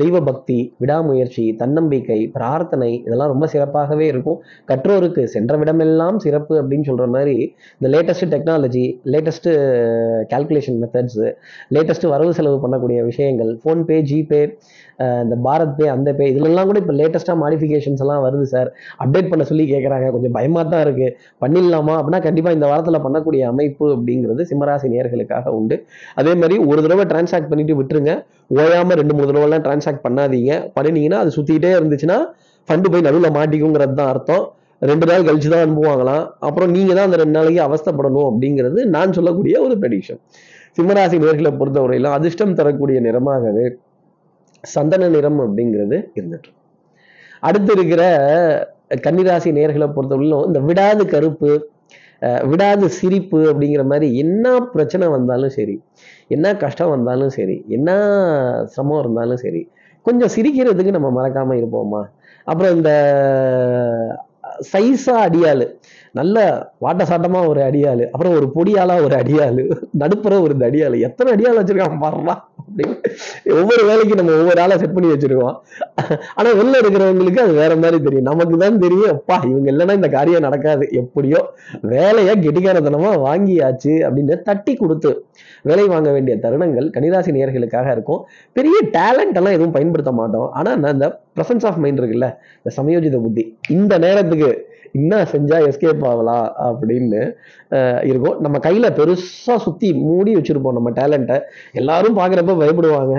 தெய்வ 0.00 0.16
பக்தி 0.28 0.58
விடாமுயற்சி 0.82 1.44
தன்னம்பிக்கை 1.62 2.18
பிரார்த்தனை 2.36 2.90
இதெல்லாம் 3.06 3.32
ரொம்ப 3.34 3.46
சிறப்பாகவே 3.54 4.06
இருக்கும். 4.12 4.38
கற்றோருக்கு 4.70 5.24
சென்ற 5.34 5.56
விடமெல்லாம் 5.62 6.18
சிறப்பு 6.26 6.54
அப்படின்னு 6.62 6.88
சொல்கிற 6.90 7.06
மாதிரி 7.16 7.36
இந்த 7.78 7.88
latest 7.94 8.30
technology 8.34 8.84
latest 9.14 9.52
calculation 10.32 10.78
methods 10.84 11.28
latest 11.76 12.12
வரவு 12.14 12.32
செலவு 12.38 12.58
பண்ணக்கூடிய 12.64 13.00
விஷயங்கள் 13.10 13.52
ஃபோன்பே 13.62 13.98
ஜிபே 14.10 14.42
இந்த 15.24 15.36
பாரத் 15.46 15.74
பே 15.78 15.86
அந்த 15.94 16.10
பே 16.18 16.24
இதுலெல்லாம் 16.32 16.68
கூட 16.70 16.78
இப்போ 16.82 16.94
லேட்டஸ்ட்டாக 17.00 17.38
மாடிஃபிகேஷன்ஸ் 17.42 18.02
எல்லாம் 18.04 18.22
வருது 18.26 18.46
சார் 18.52 18.68
அப்டேட் 19.02 19.30
பண்ண 19.32 19.44
சொல்லி 19.50 19.64
கேட்குறாங்க 19.72 20.06
கொஞ்சம் 20.14 20.34
பயமாக 20.36 20.64
தான் 20.72 20.82
இருக்குது 20.86 21.14
பண்ணிடலாமா? 21.42 21.94
அப்படின்னா 22.00 22.20
கண்டிப்பாக 22.26 22.58
இந்த 22.58 22.66
வாரத்தில் 22.72 23.02
பண்ணக்கூடிய 23.06 23.42
அமைப்பு 23.52 23.86
அப்படிங்கிறது 23.96 24.44
சிம்மராசி 24.50 24.88
நேர்களுக்காக 24.94 25.54
உண்டு. 25.58 25.78
அதே 26.20 26.34
மாதிரி 26.42 26.58
ஒரு 26.70 26.80
தடவை 26.86 27.06
டிரான்சாக்ட் 27.12 27.50
பண்ணிட்டு 27.52 27.76
விட்டுருங்க. 27.80 28.14
ஓயாமல் 28.60 28.98
ரெண்டு 29.00 29.14
மூணு 29.16 29.28
தடவைலாம் 29.32 29.66
டிரான்சாக்ட் 29.66 30.04
பண்ணாதீங்க. 30.06 30.52
பண்ணினீங்கன்னா 30.78 31.20
அது 31.24 31.32
சுற்றிட்டே 31.38 31.72
இருந்துச்சுன்னா 31.80 32.18
ஃபண்டு 32.68 32.90
போய் 32.92 33.06
நடுவில் 33.08 33.34
மாட்டிக்குங்கிறது 33.38 33.94
தான் 34.00 34.10
அர்த்தம். 34.14 34.44
ரெண்டு 34.90 35.06
நாள் 35.08 35.26
கழிச்சு 35.28 35.48
தான் 35.52 35.64
அனுப்புவாங்களாம். 35.64 36.24
அப்புறம் 36.48 36.70
நீங்கள் 36.76 36.96
தான் 36.98 37.08
அந்த 37.08 37.18
ரெண்டு 37.22 37.36
நாளைக்கு 37.38 37.60
அவஸ்தைப்படணும் 37.68 38.28
அப்படிங்கிறது 38.30 38.80
நான் 38.96 39.16
சொல்லக்கூடிய 39.18 39.54
ஒரு 39.66 39.74
ப்ரெடிக்ஷன் 39.82 40.20
சிம்மராசி 40.76 41.16
நேர்களை 41.22 41.50
பொறுத்தவரையிலும் 41.60 42.16
அதிர்ஷ்டம் 42.16 42.58
தரக்கூடிய 42.58 42.98
நிறமாகவே 43.06 43.64
சந்தன 44.64 45.08
நிறம் 45.08 45.40
அப்படிங்கிறது 45.40 46.06
இருந்துட்டு. 46.14 46.50
அடுத்து 47.40 47.72
இருக்கிற 47.72 48.02
கன்னிராசி 49.04 49.50
நேர்களை 49.52 49.90
பொறுத்தவரையிலும் 49.96 50.46
இந்த 50.46 50.60
விடாது 50.60 51.06
கருப்பு 51.06 51.70
விடாது 52.48 52.88
சிரிப்பு 52.88 53.52
அப்படிங்கிற 53.52 53.84
மாதிரி 53.84 54.16
என்ன 54.16 54.60
பிரச்சனை 54.60 55.08
வந்தாலும் 55.08 55.48
சரி 55.48 55.82
என்ன 56.28 56.56
கஷ்டம் 56.56 56.88
வந்தாலும் 56.88 57.28
சரி 57.28 57.64
என்ன 57.68 57.90
சிரமம் 58.64 59.00
இருந்தாலும் 59.00 59.36
சரி 59.36 59.70
கொஞ்சம் 60.02 60.28
சிரிக்கிறதுக்கு 60.28 60.90
நம்ம 60.90 61.08
மறக்காம 61.08 61.54
இருப்போமா? 61.54 62.02
அப்புறம் 62.44 62.76
இந்த 62.76 62.90
சைஸா 64.72 65.14
அடியாள் 65.16 65.78
நல்ல 66.12 66.36
வாட்ட 66.80 67.02
சாட்டமாக 67.02 67.48
ஒரு 67.48 67.60
அடியாள் 67.60 68.10
அப்புறம் 68.10 68.34
ஒரு 68.34 68.52
பொடியாளா 68.54 69.02
ஒரு 69.02 69.14
அடியாளு 69.14 69.70
நடுப்புற 69.98 70.40
ஒரு 70.40 70.54
அடியாள் 70.54 71.00
எத்தனை 71.00 71.32
அடியாள் 71.34 71.58
வச்சிருக்காங்க 71.60 71.98
பாருமா 72.00 72.34
ஒவ்வொரு 73.58 73.82
வேலைக்கு 73.88 74.18
நம்ம 74.18 74.34
ஒவ்வொரு 74.40 74.60
ஆளா 74.64 74.76
செட் 74.80 74.94
பண்ணி 74.96 75.08
வச்சிருக்கோம். 75.12 75.56
ஆனா 76.38 76.48
வெளில 76.60 76.80
இருக்கிறவங்களுக்கு 76.82 77.40
அது 77.44 77.54
வேற 77.60 77.72
மாதிரி 77.82 77.98
தெரியும். 78.06 78.28
நமக்கு 78.30 78.56
தான் 78.62 78.78
தெரியும் 78.84 79.12
அப்பா 79.14 79.36
இவங்க 79.50 79.68
இல்லைன்னா 79.72 79.96
இந்த 80.00 80.10
காரியம் 80.16 80.46
நடக்காது. 80.46 80.86
எப்படியோ 81.00 81.40
வேலையை 81.94 82.34
கெட்டிக்காரத்தனமா 82.44 83.12
வாங்கியாச்சு 83.26 83.94
அப்படின்னு 84.06 84.36
தட்டி 84.48 84.74
கொடுத்து 84.82 85.12
வேலை 85.68 85.86
வாங்க 85.94 86.10
வேண்டிய 86.16 86.36
தருணங்கள் 86.44 86.86
கன்னிராசி 86.96 87.30
நேயர்களுக்காக 87.36 87.88
இருக்கும். 87.96 88.20
பெரிய 88.58 88.76
டேலண்ட் 88.98 89.38
எல்லாம் 89.40 89.56
எதுவும் 89.56 89.76
பயன்படுத்த 89.76 90.12
மாட்டோம். 90.20 90.48
ஆனா 90.58 90.70
நான் 90.82 90.96
இந்த 90.98 91.08
பிரசன்ஸ் 91.38 91.66
ஆஃப் 91.70 91.80
மைண்ட் 91.84 92.00
இருக்குல்ல 92.02 92.28
இந்த 92.60 92.70
சமயோஜித 92.78 93.18
புத்தி 93.26 93.44
இந்த 93.78 93.94
நேரத்துக்கு 94.06 94.50
என்ன 94.92 95.22
செஞ்சா 95.32 95.58
எஸ்கேப் 95.68 96.06
ஆகலாம்? 96.06 96.46
அப்படின்னு 96.66 97.20
இருக்கும். 98.02 98.40
நம்ம 98.40 98.58
கையில 98.58 98.88
பெருசா 98.98 99.56
சுத்தி 99.66 99.92
மூடி 99.94 100.34
வச்சிருப்போம் 100.36 100.76
நம்ம 100.78 100.90
டேலண்ட்டை 100.90 101.38
எல்லாரும் 101.72 102.18
பாக்குறப்ப 102.18 102.56
பயப்படுவாங்க. 102.62 103.16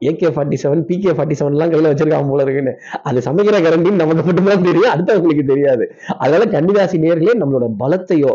AK 0.00 0.28
forty 0.34 0.56
seven 0.62 0.80
PK 0.88 1.10
forty 1.16 1.34
செவன்லாம் 1.40 1.72
கையில் 1.72 1.88
வச்சிருக்காங்க 1.90 2.28
போல 2.28 2.42
இருக்குன்னு. 2.42 2.72
அது 3.02 3.18
சமைக்கிற 3.20 3.58
கரண்டின்னு 3.66 4.00
நமக்கு 4.02 4.24
மட்டும்தான் 4.24 4.66
தெரியும். 4.68 4.92
அடுத்தவங்களுக்கு 4.94 5.44
தெரியாது. 5.44 5.84
அதனால 6.18 6.44
கன்னிராசி 6.54 6.96
நேர்களே 7.04 7.34
நம்மளோட 7.42 7.68
பலத்தையோ 7.82 8.32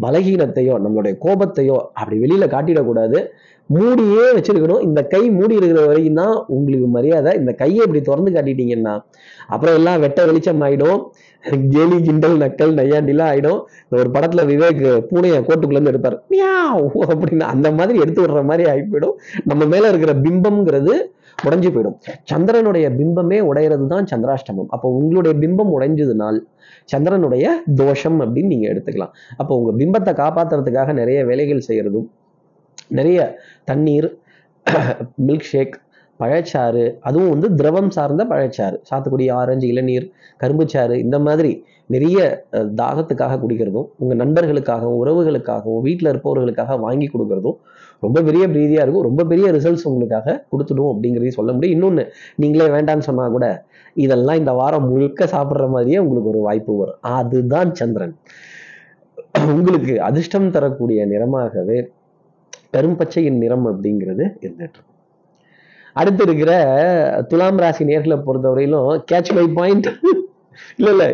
பலகீனத்தையோ 0.00 0.74
நம்மளுடைய 0.84 1.14
கோபத்தையோ 1.26 1.76
அப்படி 1.92 2.18
வெளியில 2.18 2.46
காட்டிடக்கூடாது. 2.54 3.20
மூடியே 3.70 4.24
வச்சிருக்கணும். 4.36 4.82
இந்த 4.86 5.00
கை 5.12 5.22
மூடி 5.36 5.54
இருக்கிற 5.58 5.82
வரைக்கும் 5.86 6.18
தான் 6.20 6.34
உங்களுக்கு 6.54 6.88
மரியாதை. 6.96 7.30
இந்த 7.40 7.52
கையை 7.60 7.80
இப்படி 7.86 8.00
திறந்து 8.02 8.30
காட்டிட்டீங்கன்னா 8.34 8.94
அப்புறம் 9.48 9.76
எல்லாம் 9.78 10.02
வெட்ட 10.04 10.20
வெளிச்சம் 10.28 10.62
ஆயிடும். 10.66 11.00
கேலி 11.72 11.96
கிண்டல் 12.06 12.36
நக்கல் 12.42 12.74
நையாண்டிலாம் 12.78 13.30
ஆயிடும். 13.32 13.58
இந்த 13.84 13.96
ஒரு 14.02 14.10
படத்துல 14.14 14.44
விவேக் 14.50 14.80
பூனைய 15.10 15.38
கோட்டுக்குள்ள 15.46 15.78
இருந்து 15.78 15.92
எடுப்பார். 15.92 16.16
மியாவ்! 16.32 16.82
அப்படின்னு 17.08 17.46
அந்த 17.54 17.70
மாதிரி 17.78 17.96
எடுத்து 18.04 18.22
விடுற 18.24 18.42
மாதிரி 18.50 18.64
ஆகி 18.72 18.84
போயிடும் 18.92 19.16
நம்ம 19.44 19.66
மேல 19.72 19.90
இருக்கிற 19.92 20.14
பிம்பம்ங்கிறது 20.26 20.94
உடைஞ்சு 21.38 21.70
போயிடும். 21.74 21.96
சந்திரனுடைய 22.24 22.86
பிம்பமே 22.98 23.38
உடையிறது 23.50 23.86
தான் 23.86 24.06
சந்திராஷ்டமம். 24.12 24.68
அப்போ 24.74 24.88
உங்களுடைய 24.98 25.34
பிம்பம் 25.42 25.72
உடைஞ்சதுனால் 25.76 26.38
சந்திரனுடைய 26.88 27.44
தோஷம் 27.80 28.18
அப்படின்னு 28.24 28.52
நீங்க 28.54 28.66
எடுத்துக்கலாம். 28.72 29.12
அப்போ 29.36 29.52
உங்க 29.60 29.72
பிம்பத்தை 29.80 30.14
காப்பாத்துறதுக்காக 30.22 30.92
நிறைய 31.00 31.20
வேலைகள் 31.30 31.66
செய்யறதும் 31.68 32.08
நிறைய 32.90 33.18
தண்ணீர் 33.68 34.08
மில்க் 35.26 35.48
ஷேக் 35.52 35.74
பழச்சாறு 36.20 36.82
அதுவும் 37.00 37.32
வந்து 37.34 37.48
திரவம் 37.54 37.90
சார்ந்த 37.90 38.22
பழச்சாறு. 38.24 38.76
சாத்துக்குடி 38.90 39.24
ஆரஞ்சு 39.38 39.66
இளநீர் 39.72 40.06
கரும்புச்சாறு 40.40 40.96
இந்த 41.04 41.16
மாதிரி 41.18 41.50
நிறைய 41.86 42.18
தாகத்துக்காக 42.80 43.34
குடிக்கிறதும் 43.40 43.88
உங்கள் 44.02 44.20
நண்பர்களுக்காகவும் 44.22 44.98
உறவுகளுக்காகவும் 45.02 45.82
வீட்டில் 45.82 46.10
இருப்பவர்களுக்காக 46.12 46.78
வாங்கி 46.78 47.08
கொடுக்கறதும் 47.14 47.58
ரொம்ப 48.02 48.18
பெரிய 48.22 48.44
பிரீதியாக 48.48 48.84
இருக்கும். 48.84 49.06
ரொம்ப 49.08 49.22
பெரிய 49.24 49.46
ரிசல்ட்ஸ் 49.52 49.86
உங்களுக்காக 49.90 50.36
கொடுத்துடும் 50.52 50.90
அப்படிங்கிறதையும் 50.92 51.38
சொல்ல 51.38 51.52
முடியும். 51.52 51.76
இன்னொன்று 51.76 52.04
நீங்களே 52.36 52.68
வேண்டான்னு 52.76 53.06
சொன்னா 53.08 53.26
கூட 53.28 53.46
இதெல்லாம் 53.96 54.40
இந்த 54.42 54.52
வாரம் 54.52 54.88
முழுக்க 54.88 55.26
சாப்பிட்ற 55.26 55.66
மாதிரியே 55.68 55.98
உங்களுக்கு 55.98 56.32
ஒரு 56.32 56.40
வாய்ப்பு 56.48 56.72
வரும். 56.80 57.00
அதுதான் 57.18 57.72
சந்திரன். 57.80 58.14
உங்களுக்கு 59.54 59.94
அதிர்ஷ்டம் 60.08 60.50
தரக்கூடிய 60.50 61.06
நிறமாகவே 61.12 61.78
கரும்பச்சையின் 62.74 63.40
நிறம் 63.44 63.66
அப்படிங்கிறது 63.72 64.24
இருந்துட்டு 64.44 64.82
அடுத்து 66.00 66.22
இருக்கிற 66.26 66.52
துலாம் 67.30 67.60
ராசி 67.64 67.82
நேர்களை 67.90 68.16
பொறுத்தவரையிலும் 68.26 68.88
கேட்ச் 69.12 69.34
மை 69.36 69.44
பாயிண்ட் 69.58 69.88
இல்ல 70.78 70.88
இல்ல. 70.94 71.04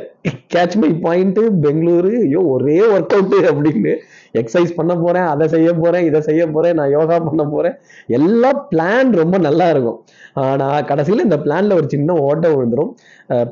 கேட்ச் 0.54 0.74
மை 0.80 0.88
பாயிண்ட் 1.04 1.38
பெங்களூரு 1.64 2.10
ஐயோ 2.24 2.40
ஒரே 2.54 2.78
ஒர்க் 2.94 3.14
அவுட் 3.16 3.36
அப்படின்னு 3.50 3.92
எக்ஸசைஸ் 4.40 4.74
பண்ண 4.78 4.92
போறேன் 4.94 5.26
அதை 5.32 5.46
செய்ய 5.54 5.70
போறேன் 5.74 6.06
இதை 6.08 6.20
செய்ய 6.28 6.42
போறேன் 6.46 6.76
நான் 6.78 6.94
யோகா 6.96 7.16
பண்ண 7.28 7.44
போறேன். 7.44 7.76
எல்லா 8.18 8.50
பிளான் 8.70 9.10
ரொம்ப 9.20 9.38
நல்லா 9.46 9.66
இருக்கும். 9.74 9.98
ஆனா 10.46 10.68
கடைசியில் 10.90 11.26
இந்த 11.28 11.38
பிளான்ல 11.44 11.78
ஒரு 11.80 11.88
சின்ன 11.94 12.16
ஓட்டம் 12.28 12.54
விழுந்துடும் 12.56 12.92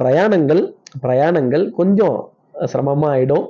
பிரயாணங்கள் 0.02 0.62
பிரயாணங்கள் 1.06 1.64
கொஞ்சம் 1.80 2.18
சிரமமா 2.60 3.08
ஆயிடும் 3.14 3.44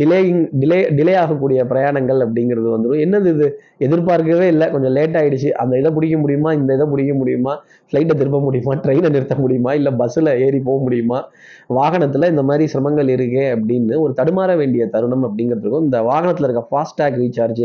டிலேயிங் 0.00 0.40
டிலே 0.60 0.78
டிலே 0.98 1.16
ஆகக்கூடிய 1.16 1.64
பிரயாணங்கள் 1.64 2.20
அப்படிங்கிறது 2.26 2.68
வந்துடும் 2.74 3.02
என்னது 3.04 3.26
இது? 3.26 3.60
எதிர்பார்க்கவே 3.78 4.46
இல்லை. 4.46 4.70
கொஞ்சம் 4.70 4.92
லேட் 4.92 5.16
ஆயிடுச்சு. 5.16 5.50
அந்த 5.50 5.78
இதை 5.78 5.90
பிடிக்க 5.90 6.18
முடியுமா? 6.18 6.52
இந்த 6.52 6.74
இதை 6.74 6.86
பிடிக்க 6.90 7.14
முடியுமா? 7.14 7.62
ஃப்ளைட்டை 7.90 8.14
திருப்ப 8.14 8.40
முடியுமா? 8.40 8.74
ட்ரெயினை 8.74 9.10
நிறுத்த 9.10 9.34
முடியுமா? 9.34 9.74
இல்லை 9.74 9.92
பஸ்ஸில் 9.92 10.26
ஏறி 10.26 10.60
போக 10.60 10.82
முடியுமா? 10.82 11.28
வாகனத்தில் 11.78 12.28
இந்த 12.30 12.42
மாதிரி 12.48 12.64
சிரமங்கள் 12.72 13.10
இருக்கே 13.14 13.44
அப்படின்னு 13.54 13.96
ஒரு 14.04 14.12
தடுமாற 14.20 14.50
வேண்டிய 14.60 14.82
தருணம் 14.94 15.24
அப்படிங்கிறதுக்கும் 15.26 15.84
இந்த 15.86 15.98
வாகனத்தில் 16.08 16.46
இருக்க 16.48 16.62
ஃபாஸ்டேக் 16.70 17.18
ரீசார்ஜ் 17.22 17.64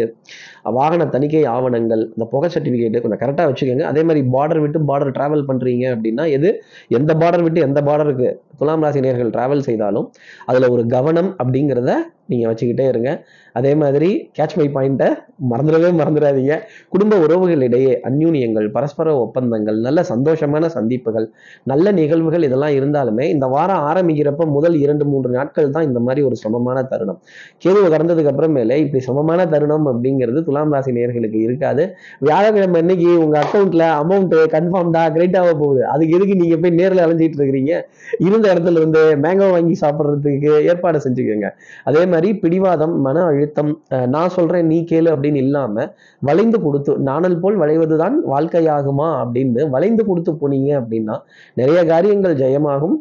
வாகன 0.78 1.08
தணிக்கை 1.16 1.44
ஆவணங்கள் 1.56 2.04
இந்த 2.16 2.26
புகை 2.34 2.50
சர்டிஃபிகேட்டு 2.56 3.02
கொஞ்சம் 3.04 3.22
கரெக்டாக 3.24 3.48
வச்சுக்கோங்க. 3.52 3.86
அதே 3.92 4.04
மாதிரி 4.04 4.24
பார்டர் 4.36 4.62
விட்டு 4.66 4.82
பார்டர் 4.92 5.16
ட்ராவல் 5.18 5.48
பண்ணுறீங்க 5.50 5.86
அப்படின்னா 5.96 6.26
எது? 6.38 6.52
எந்த 7.00 7.14
பார்டர் 7.24 7.46
விட்டு 7.48 7.66
எந்த 7.68 7.82
பார்டருக்கு 7.90 8.30
துலாம் 8.62 8.86
ராசி 8.86 9.00
நேர்கள் 9.06 9.34
ட்ராவல் 9.38 9.66
செய்தாலும் 9.70 10.08
அதில் 10.46 10.72
ஒரு 10.76 10.86
கவனம் 10.96 11.32
அப்படிங்கிறத 11.44 11.94
நீங்கள் 12.32 12.50
வச்சுக்கிட்டே 12.52 12.86
இருங்க. 12.92 13.10
அதே 13.56 13.76
மாதிரி 13.76 14.10
கேட்ச் 14.38 14.56
மை 14.60 14.68
பாயிண்ட்டை 14.76 15.08
மறந்துடவே 15.52 15.90
மறந்துடாதீங்க. 16.00 16.54
குடும்ப 16.90 17.18
உறவுகளிடையே 17.26 17.94
அந்யூனியங்கள் 18.10 18.68
பரஸ்பர 18.76 19.08
ஒப்பந்தங்கள் 19.18 19.78
நல்ல 19.80 20.00
சந்தோஷமான 20.10 20.66
சந்திப்புகள் 20.66 21.28
நல்ல 21.64 21.92
நிகழ்வுகள் 21.92 22.46
இதெல்லாம் 22.48 22.76
இருந்தாலுமே 22.80 23.26
இந்த 23.36 23.46
வாரம் 23.48 23.84
ஆரம்பிக்கிறப்ப 23.90 24.46
முதல் 24.48 24.76
இரண்டு 24.80 25.06
மூன்று 25.06 25.32
நாட்கள் 25.32 25.70
தான் 25.70 25.84
இந்த 25.84 26.00
மாதிரி 26.00 26.22
ஒரு 26.26 26.36
சமமான 26.36 26.84
தருணம். 26.84 27.20
கேதுவை 27.64 27.90
கடந்ததுக்கு 27.96 28.32
அப்புறமேலே 28.34 28.78
இப்படி 28.86 29.04
சமமான 29.04 29.46
தருணம் 29.46 29.88
அப்படிங்கிறது 29.92 30.44
துலாம் 30.44 30.74
ராசி 30.74 30.92
நேர்களுக்கு 30.92 31.40
இருக்காது. 31.48 31.86
வியாழக்கிழமை 32.20 32.80
அன்னைக்கு 32.82 33.10
உங்க 33.24 33.38
அக்கௌண்ட்ல 33.44 33.86
அமௌண்ட் 34.02 34.36
கன்ஃபார்ம்டா 34.56 35.04
கிரெடிட் 35.12 35.40
ஆக 35.44 35.54
போகுது. 35.54 35.82
அதுக்கு 35.86 36.16
எதுக்கு 36.16 36.36
நீங்க 36.36 36.58
போய் 36.58 36.78
நேரில் 36.80 37.04
அலைஞ்சிட்டு 37.06 37.40
இருக்கிறீங்க? 37.42 37.74
இருந்த 38.20 38.46
இடத்துல 38.54 38.80
இருந்து 38.82 39.04
மேங்கோ 39.16 39.50
வாங்கி 39.52 39.76
சாப்பிட்றதுக்கு 39.82 40.52
ஏற்பாடு 40.72 41.02
செஞ்சுக்கோங்க. 41.10 41.50
அதே 41.84 42.06
மாதிரி 42.06 42.32
பிடிவாதம் 42.44 42.96
மன 43.02 43.24
அழு 43.26 43.45
நிமித்தம் 43.46 43.72
நான் 44.14 44.34
சொல்றேன் 44.36 44.68
நீ 44.72 44.78
கேளு 44.90 45.10
அப்படின்னு 45.14 45.40
இல்லாம 45.46 45.86
வளைந்து 46.28 46.58
கொடுத்து 46.66 46.92
நாணல் 47.10 47.38
போல் 47.42 47.58
வளைவதுதான் 47.62 48.16
வாழ்க்கையாகுமா 48.34 49.08
அப்படின்னு 49.22 49.64
வளைந்து 49.76 50.04
கொடுத்து 50.10 50.32
போனீங்க 50.42 50.72
அப்படின்னா 50.82 51.16
நிறைய 51.60 51.80
காரியங்கள் 51.92 52.36
ஜெயமாகும். 52.42 52.96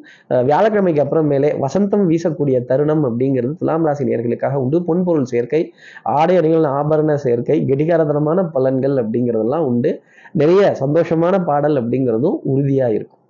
வியாழக்கிழமைக்கு 0.50 1.04
அப்புறமேலே 1.04 1.50
வசந்தம் 1.64 2.04
வீசக்கூடிய 2.10 2.58
தருணம் 2.70 3.04
அப்படிங்கிறது 3.08 3.52
துலாம் 3.62 3.86
ராசி 3.88 4.04
நேர்களுக்காக 4.10 4.60
உண்டு. 4.64 4.78
பொன்பொருள் 4.88 5.30
சேர்க்கை 5.32 5.62
ஆடை 6.18 6.36
அணிகள் 6.40 6.68
ஆபரண 6.78 7.16
சேர்க்கை 7.26 7.58
கெடிகாரதனமான 7.70 8.48
பலன்கள் 8.56 8.96
அப்படிங்கிறதெல்லாம் 9.02 9.66
உண்டு. 9.70 9.92
நிறைய 10.40 10.62
சந்தோஷமான 10.84 11.34
பாடல் 11.50 11.76
அப்படிங்கிறதும் 11.80 12.38
உறுதியா 12.52 12.88
இருக்கும். 12.96 13.20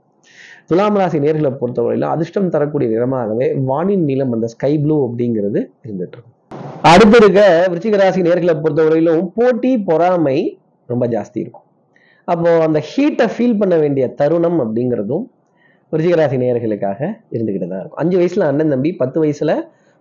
துலாம் 0.68 0.96
ராசி 0.98 1.18
நேர்களை 1.24 1.50
பொறுத்தவரையிலும் 1.60 2.12
அதிர்ஷ்டம் 2.14 2.52
தரக்கூடிய 2.54 2.88
நிறமாகவே 2.94 3.46
வானின் 3.70 4.06
நிலம் 4.10 4.32
அந்த 4.36 4.46
ஸ்கை 4.52 4.72
ப்ளூ 4.84 4.96
அப்படிங்கிறது 5.08 5.60
இருந்துட்டு 5.86 6.16
இருக்கும். 6.16 6.33
அடுத்து 6.88 7.16
இருக்க 7.20 7.40
விருச்சிக 7.70 7.98
ராசி 8.00 8.20
நேர்களை 8.24 8.54
பொறுத்தவரையிலும் 8.62 9.22
போட்டி 9.36 9.70
பொறாமை 9.86 10.38
ரொம்ப 10.88 11.04
ஜாஸ்தி 11.14 11.38
இருக்கும். 11.42 11.64
அப்போ 12.28 12.50
அந்த 12.64 12.78
ஹீட்டை 12.88 13.26
ஃபீல் 13.34 13.56
பண்ண 13.60 13.74
வேண்டிய 13.82 14.04
தருணம் 14.18 14.58
அப்படிங்கிறதும் 14.64 15.24
விருச்சிகராசி 15.92 16.36
நேயர்களுக்காக 16.42 17.00
இருந்துக்கிட்டு 17.34 17.68
தான் 17.70 17.80
இருக்கும். 17.82 18.00
அஞ்சு 18.02 18.16
வயசுல 18.20 18.48
அண்ணன் 18.50 18.72
தம்பி 18.74 18.90
பத்து 19.02 19.18
வயசுல 19.22 19.52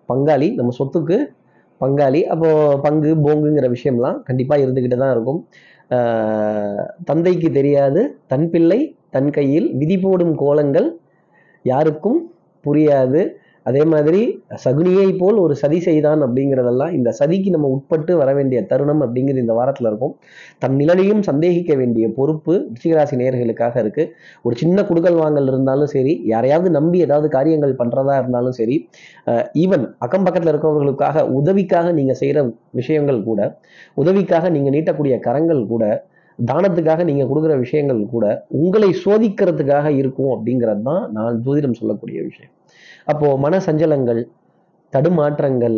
பங்காளி 0.09 0.49
நம்ம 0.57 0.73
சொத்துக்கு 0.79 1.19
பங்காளி 1.81 2.21
அப்போ 2.33 2.49
பங்கு 2.85 3.11
போங்குங்கிற 3.25 3.69
விஷயம்லாம் 3.75 4.17
கண்டிப்பா 4.29 4.57
இருந்துக்கிட்டு 4.63 4.97
தான் 5.03 5.13
இருக்கும். 5.15 5.39
தந்தைக்கு 7.11 7.51
தெரியாது 7.59 8.03
தன் 8.33 8.47
பிள்ளை 8.55 8.79
தன் 9.15 9.31
கையில் 9.37 9.69
விதி 9.79 9.97
போடும் 10.03 10.35
கோலங்கள் 10.43 10.89
யாருக்கும் 11.71 12.19
புரியாது. 12.65 13.23
அதே 13.65 13.83
மாதிரி 13.91 14.21
சகுனியை 14.63 15.07
போல் 15.21 15.37
ஒரு 15.43 15.53
சதி 15.61 15.79
செய்தான் 15.87 16.21
அப்படிங்கிறதெல்லாம் 16.25 16.93
இந்த 16.97 17.09
சதிக்கு 17.19 17.49
நம்ம 17.55 17.69
உட்பட்டு 17.75 18.13
வர 18.21 18.29
வேண்டிய 18.37 18.59
தருணம் 18.71 19.01
அப்படிங்கிறது 19.05 19.43
இந்த 19.45 19.55
வாரத்தில் 19.59 19.89
இருக்கும். 19.91 20.13
தன் 20.63 20.77
நிலையையும் 20.81 21.23
சந்தேகிக்க 21.29 21.73
வேண்டிய 21.81 22.05
பொறுப்பு 22.17 22.53
ரிச்சிகராசி 22.73 23.17
நேர்களுக்காக 23.21 23.75
இருக்கு. 23.83 24.05
ஒரு 24.45 24.55
சின்ன 24.61 24.85
குடுக்கல் 24.89 25.19
வாங்கல் 25.23 25.49
இருந்தாலும் 25.51 25.91
சரி 25.95 26.15
யாரையாவது 26.33 26.71
நம்பி 26.77 26.99
ஏதாவது 27.07 27.29
காரியங்கள் 27.37 27.79
பண்ணுறதா 27.81 28.15
இருந்தாலும் 28.21 28.57
சரி 28.59 28.77
ஈவன் 29.63 29.85
அக்கம் 30.05 30.25
பக்கத்தில் 30.27 30.51
இருக்கிறவங்களுக்காக 30.53 31.25
உதவிக்காக 31.39 31.93
நீங்கள் 31.99 32.19
செய்கிற 32.21 32.41
விஷயங்கள் 32.81 33.21
கூட 33.29 33.41
உதவிக்காக 34.03 34.49
நீங்கள் 34.55 34.75
நீட்டக்கூடிய 34.77 35.17
கரங்கள் 35.27 35.61
கூட 35.73 35.85
தானத்துக்காக 36.39 37.01
நீங்கள் 37.09 37.29
கொடுக்குற 37.29 37.55
விஷயங்கள் 37.63 37.99
கூட 38.13 38.25
உங்களை 38.59 38.89
சோதிக்கிறதுக்காக 39.03 39.87
இருக்கும் 40.01 40.31
அப்படிங்கிறது 40.35 40.83
தான் 40.89 41.03
நான் 41.17 41.39
ஜோதிடம் 41.45 41.79
சொல்லக்கூடிய 41.79 42.19
விஷயம். 42.29 42.51
அப்போது 43.05 43.37
மன 43.37 43.57
சஞ்சலங்கள் 43.57 44.21
தடுமாற்றங்கள் 44.93 45.77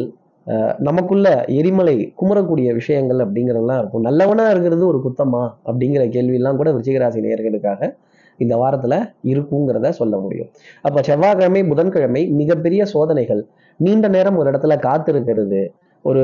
நமக்குள்ள 0.77 1.27
எரிமலை 1.59 1.95
குமரக்கூடிய 2.21 2.69
விஷயங்கள் 2.73 3.19
அப்படிங்கிறதெல்லாம் 3.25 3.79
இருக்கும். 3.81 4.03
நல்லவனாக 4.07 4.51
இருக்கிறது 4.53 4.83
ஒரு 4.87 4.99
குத்தமா 5.05 5.43
அப்படிங்கிற 5.69 6.03
கேள்வியெல்லாம் 6.15 6.59
கூட 6.59 6.69
விருச்சிகராசி 6.73 7.23
நேயர்களுக்காக 7.25 7.89
இந்த 8.39 8.53
வாரத்தில் 8.57 8.97
இருக்குங்கிறத 9.31 9.89
சொல்ல 9.99 10.15
முடியும். 10.17 10.49
அப்போ 10.81 10.99
செவ்வாய்க்கிழமை 11.01 11.61
புதன்கிழமை 11.63 12.21
மிகப்பெரிய 12.39 12.81
சோதனைகள். 12.85 13.41
நீண்ட 13.79 14.07
நேரம் 14.07 14.37
ஒரு 14.41 14.47
இடத்துல 14.51 14.77
காத்திருக்கிறது. 14.87 15.61
ஒரு 16.05 16.23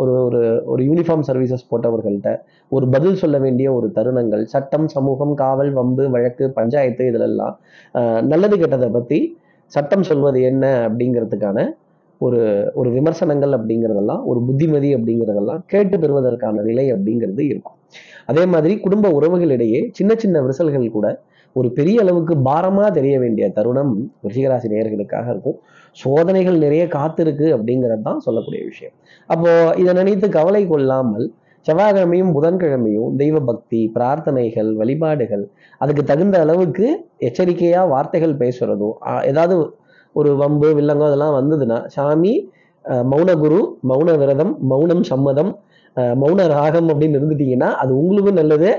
ஒரு 0.00 0.12
ஒரு 0.26 0.40
ஒரு 0.72 0.82
யூனிஃபார்ம் 0.88 1.24
சர்வீசஸ் 1.28 1.68
போட்டவர்கள்ட்ட 1.70 2.30
ஒரு 2.72 2.86
பதில் 2.88 3.20
சொல்ல 3.22 3.36
வேண்டிய 3.38 3.68
ஒரு 3.72 3.86
தருணங்கள். 3.96 4.44
சட்டம் 4.44 4.86
சமூகம் 4.88 5.34
காவல் 5.34 5.72
வம்பு 5.72 6.04
வழக்கு 6.14 6.44
பஞ்சாயத்து 6.58 7.04
இதிலெல்லாம் 7.10 7.56
நல்லது 8.32 8.56
கெட்டதை 8.56 8.90
பற்றி 8.90 9.20
சட்டம் 9.74 10.04
சொல்வது 10.10 10.38
என்ன 10.50 10.64
அப்படிங்கிறதுக்கான 10.86 11.58
ஒரு 12.20 12.40
ஒரு 12.74 12.88
விமர்சனங்கள் 12.96 13.52
அப்படிங்கிறதெல்லாம் 13.58 14.22
ஒரு 14.30 14.40
புத்திமதி 14.46 14.88
அப்படிங்கிறதெல்லாம் 14.96 15.60
கேட்டு 15.72 15.96
பெறுவதற்கான 15.98 16.62
நிலை 16.62 16.86
அப்படிங்கிறது 16.94 17.42
இருக்கும். 17.52 17.76
அதே 18.30 18.44
மாதிரி 18.46 18.74
குடும்ப 18.84 19.06
உறவுகளிடையே 19.18 19.80
சின்ன 19.98 20.14
சின்ன 20.14 20.40
விரிசல்கள் 20.40 20.94
கூட 20.96 21.08
ஒரு 21.56 21.68
பெரிய 21.78 22.00
அளவுக்கு 22.02 22.34
பாரமா 22.48 22.84
தெரிய 22.98 23.14
வேண்டிய 23.18 23.44
தருணம் 23.56 23.92
ரிஷிகராசி 24.26 24.68
நேயர்களுக்காக 24.72 25.26
இருக்கும். 25.34 25.56
சோதனைகள் 25.96 26.58
நிறைய 26.64 26.82
காத்திருக்கு 26.96 27.46
அப்படிங்கிறது 27.56 28.04
தான் 28.08 28.20
சொல்லக்கூடிய 28.26 28.60
விஷயம். 28.64 28.94
அப்போ 29.26 29.52
இதை 29.82 29.92
நினைத்து 30.00 30.28
கவலை 30.38 30.62
கொள்ளாமல் 30.66 31.26
செவ்வாய்க்கிழமையும் 31.66 32.32
புதன்கிழமையும் 32.36 33.10
தெய்வ 33.20 33.36
பக்தி 33.50 33.80
பிரார்த்தனைகள் 33.96 34.70
வழிபாடுகள் 34.80 35.44
அதுக்கு 35.82 36.04
தகுந்த 36.10 36.36
அளவுக்கு 36.44 36.86
எச்சரிக்கையாக 37.28 37.90
வார்த்தைகள் 37.94 38.34
பேசுறதும் 38.42 38.94
ஏதாவது 39.30 39.56
ஒரு 40.14 40.30
வம்பு 40.42 40.68
வில்லங்கம் 40.78 41.10
அதெல்லாம் 41.10 41.36
வந்ததுன்னா 41.40 41.78
சாமி 41.96 42.32
மௌனகுரு 42.84 43.10
மௌன 43.14 43.30
குரு 43.42 43.58
மௌன 43.90 44.10
விரதம் 44.20 44.52
மௌனம் 44.70 45.02
சம்மதம் 45.10 45.50
மௌன 46.22 46.46
ராகம் 46.54 46.88
அப்படின்னு 46.92 47.18
இருந்துட்டீங்கன்னா 47.18 47.68
அது 47.82 47.92
உங்களுக்கும் 48.00 48.38
நல்லது. 48.40 48.70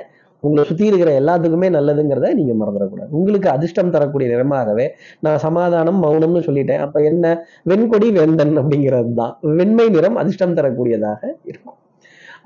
உங்களை 0.44 0.64
சுற்றி 0.70 0.86
இருக்கிற 0.90 1.12
எல்லாத்துக்குமே 1.20 1.68
நல்லதுங்கிறத 1.76 2.30
நீங்கள் 2.38 2.60
மறந்துடக்கூடாது. 2.62 3.12
உங்களுக்கு 3.20 3.48
அதிர்ஷ்டம் 3.56 3.92
தரக்கூடிய 3.96 4.28
நிறமாகவே 4.34 4.86
நான் 5.26 5.44
சமாதானம் 5.46 6.00
மௌனம்னு 6.06 6.42
சொல்லிட்டேன். 6.48 6.82
அப்போ 6.86 7.00
என்ன? 7.12 7.34
வெண்கொடி 7.72 8.10
வேந்தன் 8.18 8.56
அப்படிங்கிறது 8.62 9.14
தான் 9.22 9.36
வெண்மை 9.60 9.88
நிறம் 9.98 10.18
அதிர்ஷ்டம் 10.24 10.58
தரக்கூடியதாக 10.60 11.22
இருக்கும். 11.52 11.78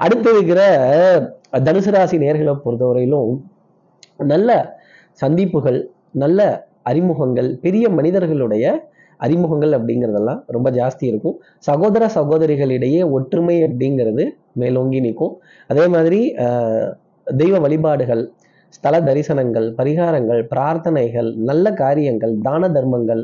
அடுத்து 0.04 0.30
இருக்கிற 0.36 0.62
தனுசு 1.68 1.92
ராசி 1.96 2.18
நேர்களை 2.24 2.54
பொறுத்தவரையிலும் 2.66 3.34
நல்ல 4.32 4.50
சந்திப்புகள் 5.22 5.80
நல்ல 6.24 6.42
அறிமுகங்கள் 6.92 7.50
பெரிய 7.66 7.86
மனிதர்களுடைய 7.90 8.66
அறிமுகங்கள் 9.20 9.74
அப்படிங்கிறதெல்லாம் 9.78 10.40
ரொம்ப 10.56 10.68
ஜாஸ்தி 10.72 11.06
இருக்கும். 11.12 11.36
சகோதர 11.68 12.04
சகோதரிகளிடையே 12.16 13.02
ஒற்றுமை 13.10 13.56
அப்படிங்கிறது 13.64 14.24
மேலோங்கி 14.62 15.00
நிற்கும். 15.06 15.34
அதே 15.68 15.86
மாதிரி 15.88 16.20
தெய்வ 17.28 17.60
வழிபாடுகள் 17.66 18.24
ஸ்தல 18.76 18.96
தரிசனங்கள் 19.02 19.68
பரிகாரங்கள் 19.80 20.42
பிரார்த்தனைகள் 20.52 21.30
நல்ல 21.50 21.72
காரியங்கள் 21.84 22.34
தான 22.48 22.70
தர்மங்கள் 22.70 23.24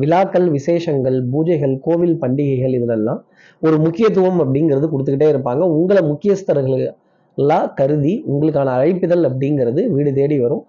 விழாக்கள் 0.00 0.46
விசேஷங்கள் 0.56 1.16
பூஜைகள் 1.32 1.74
கோவில் 1.86 2.16
பண்டிகைகள் 2.22 2.74
இதெல்லாம் 2.78 3.20
ஒரு 3.66 3.76
முக்கியத்துவம் 3.84 4.40
அப்படிங்கிறது 4.44 4.86
கொடுத்துக்கிட்டே 4.92 5.28
இருப்பாங்க. 5.32 5.62
உங்களை 5.78 6.02
முக்கியஸ்தர்களா 6.10 7.58
கருதி 7.80 8.14
உங்களுக்கான 8.30 8.72
அழைப்பிதழ் 8.78 9.24
அப்படிங்கிறது 9.28 9.80
வீடு 9.94 10.12
தேடி 10.18 10.36
வரும். 10.44 10.62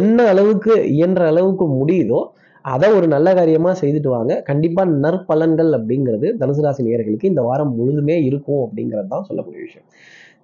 என்ன 0.00 0.18
அளவுக்கு 0.32 0.74
இயன்ற 0.96 1.22
அளவுக்கு 1.32 1.66
முடியுதோ 1.80 2.20
அதை 2.64 2.88
ஒரு 2.98 3.06
நல்ல 3.14 3.28
காரியமாக 3.38 3.74
செய்துட்டு 3.80 4.10
வாங்க. 4.16 4.32
கண்டிப்பாக 4.48 4.92
நற்பலன்கள் 5.04 5.70
அப்படிங்கிறது 5.78 6.28
தனுசு 6.42 6.62
ராசி 6.66 6.86
நேர்களுக்கு 6.86 7.30
இந்த 7.32 7.42
வாரம் 7.48 7.72
முழுதுமே 7.78 8.16
இருக்கும் 8.28 8.62
அப்படிங்கிறது 8.66 9.10
தான் 9.14 9.26
சொல்லக்கூடிய 9.28 9.60
விஷயம். 9.66 9.86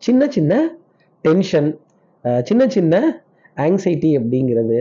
சின்ன 0.06 0.28
சின்ன 0.36 0.52
டென்ஷன் 1.24 1.70
சின்ன 2.48 2.62
சின்ன 2.76 2.94
ஆங்ஸைட்டி 3.66 4.10
அப்படிங்கிறது 4.18 4.78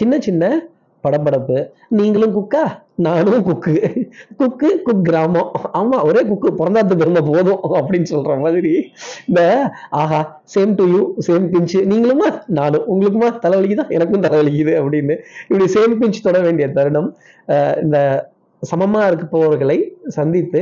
சின்ன 0.00 0.14
சின்ன 0.26 0.44
படபடப்பு 1.06 1.58
நீங்களும் 1.88 2.34
குக்கா 2.36 2.64
நானும் 2.96 3.42
குக்கு. 3.42 3.72
குக்கு 4.38 4.82
குக் 4.82 5.04
கிராமம். 5.04 5.50
ஆமா 5.74 6.04
ஒரே 6.04 6.20
குக்கு. 6.22 6.48
பிறந்தாத்து 6.58 6.94
பெருமை 6.96 7.22
போதும் 7.22 7.60
அப்படின்னு 7.72 8.06
சொல்ற 8.10 8.40
மாதிரி. 8.40 8.72
இந்த 9.26 9.70
ஆஹா 9.90 10.20
சேம் 10.54 10.74
டு 10.74 10.84
யூ 10.86 11.14
சேம் 11.26 11.48
பிஞ்சு 11.48 11.80
நீங்களுமா? 11.82 12.28
நானும். 12.46 12.84
உங்களுக்குமா? 12.86 13.28
தலைவலிக்குதா? 13.42 13.88
எனக்கும் 13.88 14.22
தலைவலிக்குது 14.22 14.74
அப்படின்னு. 14.80 15.16
இப்படி 15.48 15.72
சேம் 15.72 15.96
பிஞ்ச் 16.00 16.22
தொட 16.22 16.40
வேண்டிய 16.40 16.68
தருணம் 16.68 17.16
அஹ் 17.48 17.82
இந்த 17.82 17.98
சமமா 18.62 19.00
போவர்களை 19.30 19.78
சந்தித்து 20.08 20.60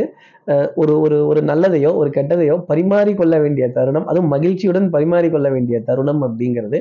ஒரு 0.75 0.95
ஒரு 1.01 1.17
ஒரு 1.27 1.41
நல்லதையோ 1.41 1.91
ஒரு 2.01 2.11
கெட்டதையோ 2.17 2.57
பரிமாறிக்கொள்ள 2.71 3.35
வேண்டிய 3.41 3.67
தருணம் 3.69 4.07
அதுவும் 4.07 4.33
மகிழ்ச்சியுடன் 4.35 4.89
பரிமாறிக்கொள்ள 4.93 5.49
வேண்டிய 5.53 5.77
தருணம் 5.81 6.23
அப்படிங்கிறது 6.27 6.79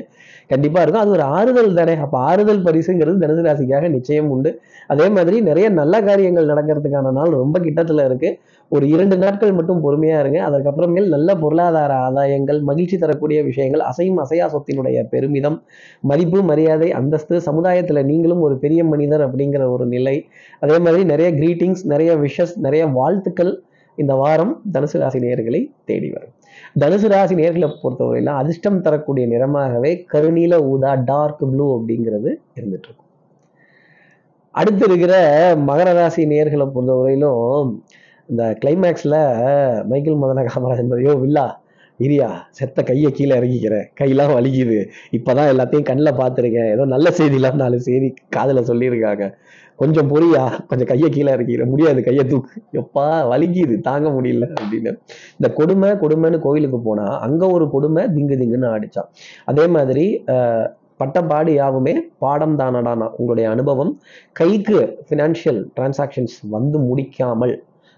கண்டிப்பாக 0.50 0.82
இருக்கும். 0.84 1.02
அது 1.04 1.10
ஒரு 1.10 1.24
ஆறுதல் 1.36 1.76
தானே. 1.78 1.94
அப்போ 1.96 2.16
ஆறுதல் 2.30 2.64
பரிசுங்கிறது 2.66 3.22
தனுசு 3.22 3.44
ராசிக்காக 3.48 3.88
நிச்சயம் 3.88 4.28
உண்டு. 4.30 4.50
அதே 4.86 5.06
மாதிரி 5.08 5.36
நிறைய 5.40 5.68
நல்ல 5.80 5.94
காரியங்கள் 6.02 6.50
நடக்கிறதுக்கான 6.52 7.12
நாள் 7.12 7.38
ரொம்ப 7.42 7.56
கிட்டத்தில் 7.58 8.04
இருக்கு. 8.08 8.30
ஒரு 8.72 8.84
இரண்டு 8.88 9.16
நாட்கள் 9.16 9.52
மட்டும் 9.52 9.80
பொறுமையாக 9.80 10.22
இருங்க. 10.22 10.38
அதற்கப்புறமேல் 10.48 11.08
நல்ல 11.08 11.30
பொருளாதார 11.36 11.92
ஆதாயங்கள் 12.06 12.60
மகிழ்ச்சி 12.62 12.98
தரக்கூடிய 12.98 13.38
விஷயங்கள் 13.42 13.82
அசையும் 13.90 14.20
அசையா 14.24 14.46
சொத்தினுடைய 14.54 14.98
பெருமிதம் 15.08 15.58
மதிப்பு 16.02 16.40
மரியாதை 16.42 16.88
அந்தஸ்து 16.92 17.40
சமுதாயத்தில் 17.40 18.02
நீங்களும் 18.04 18.40
ஒரு 18.40 18.56
பெரிய 18.58 18.80
மனிதர் 18.84 19.24
அப்படிங்கிற 19.28 19.64
ஒரு 19.70 19.86
நிலை. 19.86 20.16
அதே 20.62 20.78
மாதிரி 20.78 21.04
நிறைய 21.04 21.30
கிரீட்டிங்ஸ் 21.40 21.84
நிறைய 21.84 22.12
விஷஸ் 22.16 22.54
நிறைய 22.58 22.84
வாழ்த்துக்கள் 22.98 23.53
இந்த 23.96 24.14
வாரம் 24.14 24.52
தனுசு 24.72 24.98
ராசி 24.98 25.18
நேர்களை 25.18 25.60
தேடி 25.84 26.08
வரும். 26.10 26.32
தனுசு 26.80 27.08
ராசி 27.08 27.34
நேர்களை 27.34 27.68
பொறுத்தவரையில 27.82 28.32
அதிர்ஷ்டம் 28.42 28.80
தரக்கூடிய 28.80 29.26
நிறமாகவே 29.26 29.92
கருநீல 30.12 30.54
ஊதா 30.64 30.94
டார்க் 31.04 31.44
ப்ளூ 31.50 31.66
அப்படிங்கிறது 31.76 32.30
இருந்துட்டு 32.56 32.88
இருக்கும் 32.88 33.10
அடுத்து 34.54 34.84
இருக்கிற 34.86 35.14
மகர 35.68 35.92
ராசி 35.94 36.22
நேர்களை 36.26 36.66
பொறுத்தவரையிலும் 36.74 37.80
இந்த 38.28 38.56
கிளைமேக்ஸ்ல 38.64 39.16
மைக்கேல் 39.88 40.22
மதன 40.22 40.44
காமராஜன் 40.46 40.90
மாதிரியோ 40.90 41.14
வில்லா 41.20 41.62
இரியா 42.00 42.28
செத்த 42.50 42.82
கையை 42.82 43.10
கீழே 43.12 43.34
இறங்கிக்கிறேன் 43.38 43.84
கையெல்லாம் 44.00 44.32
வலிக்குது. 44.36 44.78
இப்பதான் 45.12 45.50
எல்லாத்தையும் 45.52 45.82
கண்ணில் 45.82 46.18
பார்த்துருக்கேன். 46.20 46.70
ஏதோ 46.70 46.84
நல்ல 46.84 47.10
செய்திலாம் 47.10 47.54
நாலு 47.54 47.80
செய்தி 47.80 48.14
காதுல 48.36 48.62
சொல்லியிருக்காங்க. 48.70 49.24
கொஞ்சம் 49.82 50.08
பொரியா 50.12 50.42
கொஞ்சம் 50.70 50.88
கையை 50.90 51.08
கீழே 51.14 51.30
இறக்கிற 51.36 51.64
முடியாது 51.72 52.00
கையை 52.08 52.24
தூக்கு 52.32 52.60
எப்பா 52.80 53.06
வலிக்குது 53.32 53.76
தாங்க 53.88 54.08
முடியல 54.16 54.46
அப்படின்னு. 54.60 54.90
இந்த 55.38 55.48
கொடுமை 55.58 55.90
கொடுமைன்னு 56.02 56.38
கோயிலுக்கு 56.46 56.80
போனா 56.88 57.06
அங்க 57.26 57.42
ஒரு 57.56 57.66
கொடுமை 57.74 58.02
திங்கு 58.16 58.38
திங்குன்னு 58.42 58.68
ஆடிச்சான். 58.74 59.08
அதே 59.52 59.66
மாதிரி 59.76 60.06
பட்டப்பாடு 61.02 61.52
யாவுமே 61.60 61.94
பாடம் 62.24 62.56
தானடானா 62.60 63.06
உங்களுடைய 63.18 63.46
அனுபவம் 63.54 63.90
கைக்கு 64.40 64.78
ஃபினான்ஷியல் 65.06 65.60
டிரான்சாக்ஷன்ஸ் 65.76 66.36
வந்து 66.56 66.78
முடிக்காமல் 66.88 67.54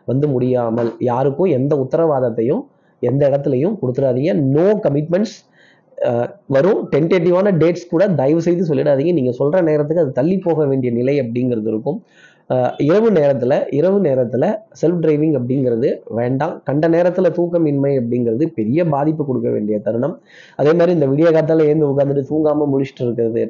வந்து 0.09 0.27
முடியாமல் 0.35 0.91
யாருக்கும் 1.11 1.53
எந்த 1.59 1.73
உத்தரவாதத்தையும் 1.85 2.63
எந்த 3.03 3.23
இடத்துலையும் 3.31 3.77
கொடுத்துடாதீங்க. 3.81 4.33
நோ 4.55 4.67
கமிட்மெண்ட்ஸ் 4.85 5.37
வரும் 6.55 6.81
டென்டேட்டிவான 6.93 7.53
டேட்ஸ் 7.63 7.91
கூட 7.93 8.05
தயவு 8.21 8.41
செய்து 8.47 8.69
சொல்லிடாதீங்க. 8.71 9.13
நீங்க 9.19 9.33
சொல்ற 9.41 9.63
நேரத்துக்கு 9.71 10.05
அது 10.05 10.19
தள்ளி 10.21 10.39
போக 10.47 10.67
வேண்டிய 10.71 10.93
நிலை 11.01 11.15
அப்படிங்கிறது 11.23 11.71
இருக்கும். 11.73 12.01
இரவு 12.87 13.09
நேரத்தில் 13.17 13.55
இரவு 13.79 13.99
நேரத்தில் 14.07 14.45
செல்ஃப் 14.81 15.01
டிரைவிங் 15.05 15.33
அப்படிங்கிறது 15.39 15.89
வேண்டாம். 16.19 16.53
கண்ட 16.69 16.89
நேரத்தில் 16.95 17.29
தூக்கமின்மை 17.39 17.93
அப்படிங்கிறது 18.01 18.45
பெரிய 18.59 18.81
பாதிப்பு 18.95 19.23
கொடுக்க 19.29 19.49
வேண்டிய 19.55 19.79
தருணம். 19.87 20.15
அதே 20.61 20.73
மாதிரி 20.79 20.95
இந்த 20.99 21.09
விடிய 21.13 21.31
காத்தால 21.37 21.67
எழுந்து 21.69 21.91
உட்காந்துட்டு 21.93 22.25
தூங்காமல் 22.31 22.71
முழிச்சிட்டு 22.75 23.05
இருக்கிறது 23.07 23.43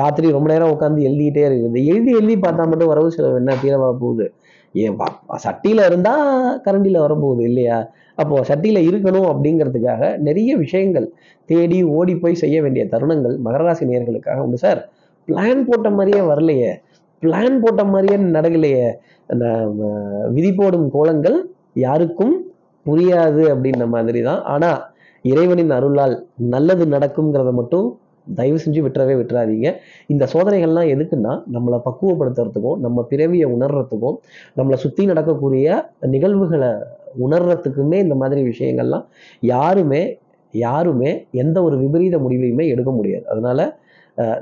ராத்திரி 0.00 0.30
ரொம்ப 0.36 0.48
நேரம் 0.52 0.74
உட்காந்து 0.76 1.06
எழுதிக்கிட்டே 1.08 1.44
இருக்குது. 1.50 1.80
எழுதி 1.92 2.12
எழுதி 2.20 2.36
பார்த்தா 2.46 2.68
மட்டும் 2.72 2.92
வரவு 2.92 3.10
செலவு 3.16 3.40
என்ன? 3.42 3.56
தீரவா 3.64 3.90
போகுது. 4.04 4.28
ஏ 4.76 4.88
வா- 4.88 5.86
இருந்தால் 5.86 6.62
கரண்டியில் 6.64 7.00
வரப்போகுது 7.00 7.40
இல்லையா? 7.40 7.90
அப்போது 8.14 8.54
சட்டியில் 8.54 8.90
இருக்கணும் 8.90 9.28
அப்படிங்கிறதுக்காக 9.28 10.18
நிறைய 10.18 10.56
விஷயங்கள் 10.56 11.12
தேடி 11.44 11.82
ஓடி 11.82 12.16
போய் 12.16 12.34
செய்ய 12.34 12.62
வேண்டிய 12.62 12.88
தருணங்கள் 12.90 13.38
மகராசி 13.44 13.80
நேர்களுக்காக 13.80 14.36
உண்டு 14.36 14.58
சார். 14.58 14.88
பிளான் 15.28 15.64
போட்ட 15.64 15.90
மாதிரியே 15.90 16.24
வரலையே. 16.24 16.72
பிளான் 17.22 17.60
போட்ட 17.60 17.84
மாதிரியே 17.84 18.30
நடக்கலையே. 18.30 18.92
அந்த 19.26 19.44
விதி 20.28 20.52
போடும் 20.54 20.90
கோலங்கள் 20.90 21.48
யாருக்கும் 21.74 22.44
புரியாது 22.86 23.42
அப்படின்ற 23.48 23.86
மாதிரி 23.86 24.22
தான் 24.22 24.42
ஆனால் 24.42 24.92
இறைவனின் 25.22 25.70
அருளால் 25.70 26.26
நல்லது 26.36 26.86
நடக்குங்கிறத 26.86 27.52
மட்டும் 27.52 27.98
தயவு 28.34 28.58
செஞ்சு 28.64 28.80
விட்டுறவே 28.86 29.14
விட்டுறாதீங்க. 29.20 29.74
இந்த 30.06 30.28
சோதனைகள்லாம் 30.32 30.90
எதுக்குன்னா 30.94 31.32
நம்மளை 31.52 31.80
பக்குவப்படுத்துறதுக்கும் 31.88 32.78
நம்ம 32.78 33.06
பிறவியை 33.10 33.48
உணர்றதுக்கும் 33.56 34.18
நம்மளை 34.56 34.74
சுற்றி 34.74 35.04
நடக்கக்கூடிய 35.06 35.92
நிகழ்வுகளை 36.00 36.72
உணர்றதுக்குமே 37.26 37.98
இந்த 38.06 38.14
மாதிரி 38.14 38.42
விஷயங்கள்லாம் 38.42 39.04
யாருமே 39.40 40.02
யாருமே 40.54 41.10
எந்த 41.30 41.62
ஒரு 41.62 41.76
விபரீத 41.78 42.16
முடிவையுமே 42.18 42.64
எடுக்க 42.68 42.90
முடியாது. 42.90 43.24
அதனால 43.26 43.82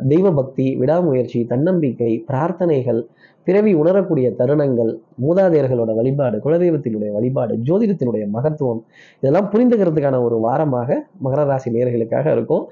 தெய்வ 0.08 0.32
பக்தி 0.32 0.64
விடாமுயற்சி 0.76 1.44
தன்னம்பிக்கை 1.44 2.24
பிரார்த்தனைகள் 2.30 3.00
பிறவி 3.44 3.74
உணரக்கூடிய 3.74 4.26
தருணங்கள் 4.40 4.90
மூதாதையர்களோட 5.22 5.94
வழிபாடு 5.98 6.36
குலதெய்வத்தினுடைய 6.44 7.12
வழிபாடு 7.12 7.54
ஜோதிடத்தினுடைய 7.68 8.24
மகத்துவம் 8.30 8.82
இதெல்லாம் 9.20 9.48
புரிந்துக்கிறதுக்கான 9.52 10.20
ஒரு 10.22 10.36
வாரமாக 10.48 10.98
மகர 11.24 11.44
ராசி 11.44 11.70
நேர்களுக்காக 11.70 12.26
இருக்கும். 12.32 12.64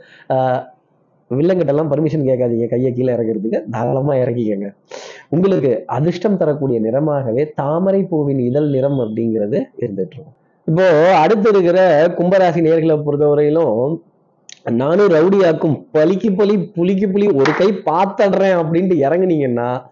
ஆஹ் 1.31 1.37
வில்லங்கிட்டெல்லாம் 1.37 1.91
பர்மிஷன் 1.91 2.27
கேட்காதீங்க. 2.29 2.69
கையை 2.69 2.93
கீழே 2.93 3.13
இறக்கிறதுக்கு 3.13 3.63
தாராளமா 3.71 4.15
இறக்கிக்கங்க. 4.15 4.75
உங்களுக்கு 5.29 5.83
அதிர்ஷ்டம் 5.87 6.37
தரக்கூடிய 6.37 6.81
நிறமாகவே 6.81 7.49
தாமரை 7.55 8.03
பூவின் 8.03 8.39
இதழ் 8.39 8.69
நிறம் 8.69 8.99
அப்படிங்கிறது 8.99 9.63
இருந்துட்டு 9.81 10.11
இருக்கும். 10.11 10.33
இப்போ 10.65 11.15
அடுத்து 11.15 11.49
இருக்கிற 11.49 12.07
கும்பராசி 12.07 12.61
நேர்களை 12.61 13.03
பொறுத்தவரையிலும் 13.07 13.97
நானும் 14.71 15.09
ரவுடியாக்கும் 15.09 15.87
பலிக்கு 15.95 16.37
பலி 16.37 16.57
புளிக்கு 16.59 17.11
புலி 17.11 17.27
ஒரு 17.27 17.53
கை 17.59 17.69
பார்த்துடுறேன் 17.69 18.59
அப்படின்ட்டு 18.63 18.97
இறங்குனீங்கன்னா 19.07 19.83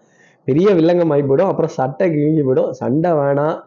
பெரிய 0.43 0.69
வில்லங்கம் 0.69 1.11
ஆகி 1.11 1.21
போயிடும். 1.21 1.51
அப்புறம் 1.51 1.67
சட்டை 1.67 2.09
கிழிஞ்சு 2.09 2.43
போயிடும். 2.47 2.69
சண்டை 2.69 3.11
வேணாம். 3.11 3.59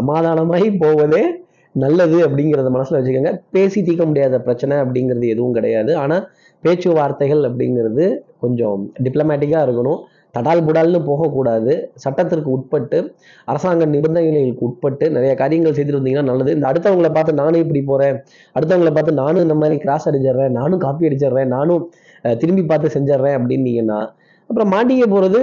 சமாதானமாகி 0.00 0.76
போவதே 0.78 1.24
நல்லது 1.72 2.28
அப்படிங்கிறத 2.28 2.68
மனசுல 2.74 2.90
வச்சுக்கோங்க. 2.90 3.40
பேசி 3.50 3.82
தீர்க்க 3.82 4.04
முடியாத 4.04 4.40
பிரச்சனை 4.40 4.76
அப்படிங்கிறது 4.76 5.26
எதுவும் 5.28 5.52
கிடையாது. 5.52 5.96
ஆனா 5.96 6.28
பேச்சுவார்த்தைகள் 6.64 7.42
அப்படிங்கிறது 7.48 8.06
கொஞ்சம் 8.44 8.80
டிப்ளமேட்டிக்காக 9.04 9.62
இருக்கணும். 9.66 10.00
தடால் 10.36 10.64
புடால்னு 10.66 10.98
போகக்கூடாது. 11.08 11.72
சட்டத்திற்கு 12.02 12.50
உட்பட்டு 12.56 12.98
அரசாங்க 13.50 13.86
நிபந்தனைகளுக்கு 13.94 14.66
உட்பட்டு 14.68 15.04
நிறைய 15.16 15.32
காரியங்கள் 15.40 15.76
செய்துட்டு 15.78 16.00
வந்தீங்கன்னா 16.00 16.28
நல்லது. 16.30 16.54
இந்த 16.56 16.66
அடுத்தவங்களை 16.70 17.10
பார்த்து 17.16 17.40
நானும் 17.42 17.62
இப்படி 17.64 17.82
போகிறேன் 17.90 18.18
அடுத்தவங்களை 18.56 18.92
பார்த்து 18.98 19.20
நானும் 19.22 19.44
இந்த 19.46 19.56
மாதிரி 19.62 19.78
கிராஸ் 19.84 20.08
அடிச்சிடுறேன். 20.10 20.54
நானும் 20.60 20.82
காப்பி 20.86 21.08
அடிச்சிடுறேன். 21.10 21.50
நானும் 21.56 21.84
திரும்பி 22.42 22.64
பார்த்து 22.72 22.94
செஞ்சிடுறேன் 22.96 23.36
அப்படின்னீங்கன்னா 23.38 24.00
அப்புறம் 24.50 24.72
மாட்டிக்க 24.74 25.04
போகிறது 25.14 25.40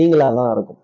நீங்களாக 0.00 0.34
தான் 0.40 0.50
இருக்கும். 0.56 0.80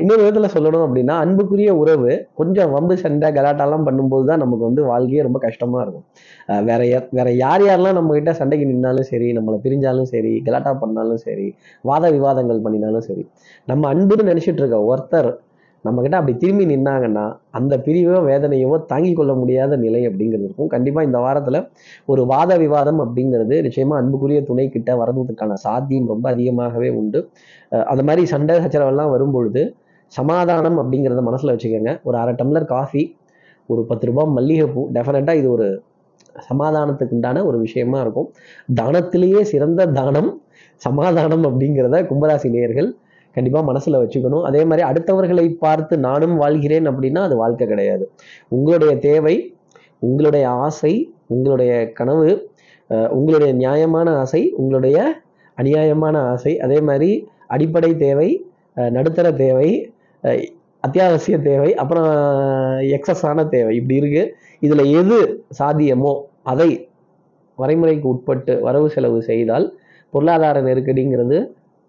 இன்னொரு 0.00 0.22
விதத்தில் 0.22 0.52
சொல்லணும் 0.54 0.84
அப்படின்னா 0.86 1.14
அன்புக்குரிய 1.24 1.70
உறவு 1.82 2.12
கொஞ்சம் 2.40 2.72
வம்பு 2.74 2.94
சண்டை 3.02 3.28
கலாட்டாலாம் 3.36 3.84
பண்ணும்போது 3.88 4.24
தான் 4.30 4.42
நமக்கு 4.44 4.64
வந்து 4.68 4.82
வாழ்க்கையே 4.84 5.22
ரொம்ப 5.26 5.38
கஷ்டமாக 5.46 5.84
இருக்கும். 5.84 6.06
வேற 6.68 6.80
வேற 7.18 7.28
யார் 7.44 7.64
யாரெல்லாம் 7.68 7.98
நம்மகிட்ட 7.98 8.32
சண்டைக்கு 8.40 8.66
நின்னாலும் 8.72 9.08
சரி 9.12 9.28
நம்மளை 9.38 9.58
பிரிஞ்சாலும் 9.66 10.10
சரி 10.14 10.32
கலாட்டா 10.48 10.72
பண்ணாலும் 10.82 11.22
சரி 11.26 11.46
வாத 11.90 12.10
விவாதங்கள் 12.16 12.64
பண்ணினாலும் 12.66 13.06
சரி 13.08 13.24
நம்ம 13.68 13.92
அன்புன்னு 13.94 14.28
நினச்சிட்டு 14.32 14.62
இருக்க 14.64 14.80
ஒருத்தர் 14.92 15.30
நம்மக்கிட்ட 15.84 16.16
அப்படி 16.20 16.34
திரும்பி 16.42 16.64
நின்னாங்கன்னா 16.70 17.24
அந்த 17.58 17.74
பிரிவோ 17.84 18.18
வேதனையவோ 18.30 18.76
தாங்கிக் 18.90 19.18
கொள்ள 19.18 19.32
முடியாத 19.40 19.76
நிலை 19.84 20.00
அப்படிங்கிறது 20.08 20.46
இருக்கும். 20.48 20.70
கண்டிப்பாக 20.74 21.08
இந்த 21.08 21.18
வாரத்தில் 21.24 21.60
ஒரு 22.12 22.22
வாத 22.32 22.56
விவாதம் 22.62 23.00
அப்படிங்கிறது 23.04 23.56
நிச்சயமாக 23.66 24.00
அன்புக்குரிய 24.02 24.40
துணை 24.50 24.66
கிட்ட 24.76 24.96
வரதுக்கான 25.02 25.56
சாத்தியம் 25.66 26.10
ரொம்ப 26.12 26.26
அதிகமாகவே 26.34 26.90
உண்டு. 27.00 27.22
அந்த 27.92 28.04
மாதிரி 28.08 28.24
சண்டை 28.34 28.56
சச்சரவெல்லாம் 28.64 29.12
வரும்பொழுது 29.14 29.62
சமாதானம் 30.12 30.78
அப்படிங்கிறத 30.82 31.22
மனசில் 31.28 31.54
வச்சுக்கோங்க. 31.54 31.92
ஒரு 32.08 32.16
அரை 32.22 32.32
டம்ளர் 32.40 32.70
காஃபி 32.74 33.04
ஒரு 33.68 33.82
பத்து 33.90 34.06
ரூபாய் 34.08 34.32
மல்லிகைப்பூ 34.36 34.82
டெஃபினட்டாக 34.96 35.40
இது 35.40 35.48
ஒரு 35.56 35.66
சமாதானத்துக்கு 36.48 37.14
உண்டான 37.16 37.42
ஒரு 37.48 37.58
விஷயமா 37.66 37.98
இருக்கும். 38.04 38.28
தானத்திலேயே 38.78 39.40
சிறந்த 39.52 39.86
தானம் 39.98 40.30
சமாதானம் 40.86 41.44
அப்படிங்கிறத 41.48 41.96
கும்பராசி 42.10 42.48
நேயர்கள் 42.54 42.88
கண்டிப்பாக 43.36 43.64
மனசில் 43.68 44.00
வச்சுக்கணும். 44.02 44.44
அதே 44.48 44.62
மாதிரி 44.68 44.82
அடுத்தவர்களை 44.90 45.46
பார்த்து 45.64 45.94
நானும் 46.06 46.36
வாழ்கிறேன் 46.42 46.88
அப்படின்னா 46.90 47.22
அது 47.28 47.36
வாழ்க்கை 47.42 47.66
கிடையாது. 47.72 48.04
உங்களுடைய 48.56 48.92
தேவை 49.08 49.36
உங்களுடைய 50.08 50.44
ஆசை 50.64 50.92
உங்களுடைய 51.34 51.72
கனவு 51.98 52.30
உங்களுடைய 53.16 53.50
நியாயமான 53.62 54.08
ஆசை 54.20 54.42
உங்களுடைய 54.60 54.98
அநியாயமான 55.58 56.16
ஆசை 56.32 56.52
அதே 56.66 56.78
மாதிரி 56.88 57.10
அடிப்படை 57.54 57.90
தேவை 58.04 58.28
நடுத்தர 58.96 59.28
தேவை 59.42 59.68
அத்தியாவசிய 60.84 61.36
தேவை 61.48 61.70
அப்புறம் 61.82 62.06
எக்ஸஸான 62.96 63.38
தேவை. 63.54 63.72
இப்படி 63.78 63.98
இருக்கு. 64.00 64.22
இதில் 64.66 64.92
எது 65.00 65.18
சாத்தியமோ 65.58 66.12
அதை 66.52 66.70
வரைமுறைக்கு 67.58 68.06
உட்பட்டு 68.12 68.52
வரவு 68.66 68.88
செலவு 68.94 69.18
செய்தால் 69.30 69.66
பொருளாதார 70.14 70.62
நெருக்கடிங்கிறது 70.68 71.38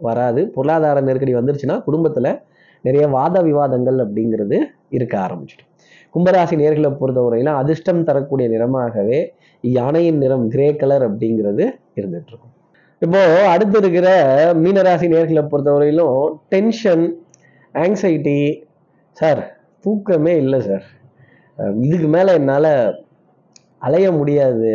வராது. 0.08 0.42
பொருளாதார 0.56 1.02
நெருக்கடி 1.08 1.34
வந்துருச்சுன்னா 1.40 1.78
குடும்பத்தில் 1.88 2.32
நிறைய 2.84 3.06
வாத 3.18 3.36
விவாதங்கள் 3.48 4.00
அப்படிங்கிறது 4.06 4.58
இருக்க 4.98 5.16
ஆரம்பிச்சிடும். 5.26 5.68
கும்பராசி 6.16 6.56
நேர்களை 6.62 6.90
பொறுத்தவரையிலும் 7.02 7.60
அதிர்ஷ்டம் 7.62 8.08
தரக்கூடிய 8.08 8.48
நிறமாகவே 8.54 9.20
யானையின் 9.64 10.22
நிறம் 10.24 10.46
கிரே 10.54 10.68
கலர் 10.82 11.06
அப்படிங்கிறது 11.10 11.64
இருந்துட்டு 12.00 12.32
இருக்கும் 12.32 12.54
இப்போ 13.02 13.22
அடுத்து 13.52 13.78
இருக்கிற 13.82 14.08
மீனராசி 14.64 15.08
நேர்களை 15.14 15.44
பொறுத்தவரையிலும் 15.52 16.18
டென்ஷன் 16.54 17.06
ஆங்ஸைட்டி 17.76 18.40
சார் 19.18 19.42
தூக்கமே 19.86 20.34
இல்லை 20.44 20.60
சார் 20.62 20.86
இதுக்கு 21.84 22.08
மேலே 22.08 22.32
என்னால் 22.34 22.72
அலைய 23.88 24.08
முடியாது. 24.18 24.72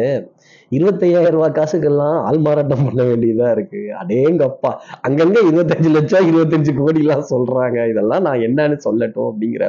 இருபத்தையாயிரம் 0.76 1.34
ரூபாய் 1.36 1.56
காசுக்கெல்லாம் 1.58 2.16
ஆள்மாறாட்டம் 2.28 2.84
பண்ண 2.86 3.02
வேண்டியதா 3.10 3.48
இருக்கு. 3.56 3.80
அடேங்கப்பா. 4.00 4.70
அங்கங்க 5.06 5.38
இருபத்தஞ்சு 5.50 5.90
லட்சம் 5.96 6.28
இருபத்தஞ்சு 6.30 6.72
கோடி 6.80 7.02
எல்லாம் 7.04 7.28
சொல்றாங்க. 7.32 7.78
இதெல்லாம் 7.92 8.24
நான் 8.26 8.44
என்னன்னு 8.48 8.78
சொல்லட்டும் 8.86 9.28
அப்படிங்கிற 9.30 9.66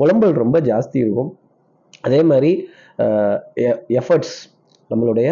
புலம்பல் 0.00 0.34
ரொம்ப 0.42 0.56
ஜாஸ்தி 0.70 0.98
இருக்கும். 1.04 1.30
அதே 2.06 2.20
மாதிரி 2.30 2.52
எஃபர்ட்ஸ் 4.00 4.36
நம்மளுடைய 4.90 5.30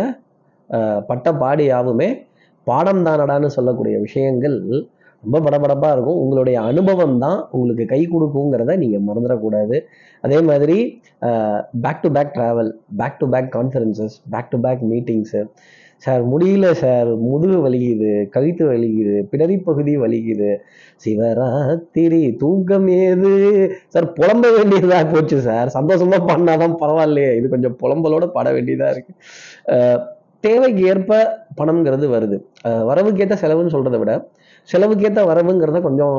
பட்ட 1.11 1.29
பாடு 1.43 1.65
யாவுமே 1.75 2.09
பாடம் 2.67 3.05
தானடான்னு 3.07 3.49
சொல்லக்கூடிய 3.57 3.97
விஷயங்கள் 4.07 4.57
ரொம்ப 5.23 5.39
படபடப்பா 5.45 5.89
இருக்கும். 5.95 6.21
உங்களுடைய 6.23 6.57
அனுபவம் 6.71 7.17
தான் 7.25 7.39
உங்களுக்கு 7.51 7.85
கை 7.93 8.01
கொடுக்குங்கிறத 8.13 8.77
நீங்க 8.83 8.99
மறந்துடக்கூடாது. 9.09 9.79
அதே 10.25 10.39
மாதிரி 10.49 10.77
back 11.85 12.03
to 12.03 12.11
back 12.17 12.33
travel 12.37 12.71
back 13.01 13.19
to 13.21 13.27
back 13.35 13.51
conferences 13.57 14.17
back 14.35 14.51
to 14.53 14.59
back 14.67 14.83
meetings 14.93 15.43
sir 16.03 16.23
முடியல 16.33 16.67
சார். 16.81 17.09
முதுகு 17.29 17.57
வலிக்குது 17.65 18.11
கழுத்து 18.35 18.65
வலிக்குது 18.71 19.15
பிடரி 19.31 19.57
பகுதி 19.69 19.93
வலிக்குது. 20.03 20.51
சிவராத்திரி 21.05 22.21
தூக்கம் 22.43 22.87
ஏது? 23.05 23.33
சார் 23.95 24.07
புலம்ப 24.19 24.45
வேண்டியதா 24.59 25.01
போச்சு 25.13 25.39
சார். 25.49 25.71
சந்தோஷமா 25.79 26.21
பண்ணாதான் 26.31 26.79
பரவாயில்லையே. 26.83 27.33
இது 27.39 27.49
கொஞ்சம் 27.55 27.77
புலம்பலோட 27.83 28.27
பட 28.37 28.53
வேண்டியதாக 28.53 28.95
இருக்கு. 28.95 29.15
தேவைக்கு 30.45 30.83
ஏற்ப 30.93 31.13
பணம்ங்கிறது 31.61 32.07
வருது. 32.15 32.37
வரவுக்கேற்ற 32.91 33.37
செலவுன்னு 33.43 33.75
சொல்றதை 33.77 33.99
விட 33.99 34.13
செலவுக்கேற்ற 34.69 35.23
வரவுங்கிறத 35.31 35.81
கொஞ்சம் 35.89 36.17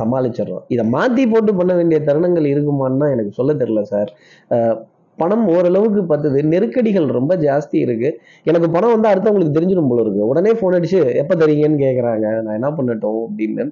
சமாளிச்சிடுறோம் 0.00 0.64
இதை 0.74 0.84
மாற்றி 0.94 1.22
போட்டு 1.32 1.52
பண்ண 1.60 1.72
வேண்டிய 1.78 1.98
தருணங்கள் 2.08 2.46
இருக்குமான்னு 2.52 3.06
எனக்கு 3.14 3.32
சொல்ல 3.38 3.52
தெரில 3.62 3.82
சார். 3.92 4.10
பணம் 5.18 5.46
ஓரளவுக்கு 5.54 6.02
பத்துது. 6.10 6.38
நெருக்கடிகள் 6.52 7.06
ரொம்ப 7.16 7.32
ஜாஸ்தி 7.42 7.76
இருக்கு. 7.84 8.10
எனக்கு 8.44 8.68
பணம் 8.76 8.92
வந்து 8.94 9.08
அடுத்தவங்களுக்கு 9.10 9.56
தெரிஞ்சிடும் 9.56 9.90
போல 9.90 10.04
இருக்கு. 10.04 10.20
உடனே 10.32 10.52
ஃபோன் 10.58 10.76
அடிச்சு 10.78 11.00
எப்போ 11.22 11.34
தரீங்கன்னு 11.42 11.80
கேட்குறாங்க 11.84 12.26
நான் 12.44 12.56
என்ன 12.58 12.70
பண்ணட்டும்? 12.78 13.18
அப்படின்னு. 13.26 13.64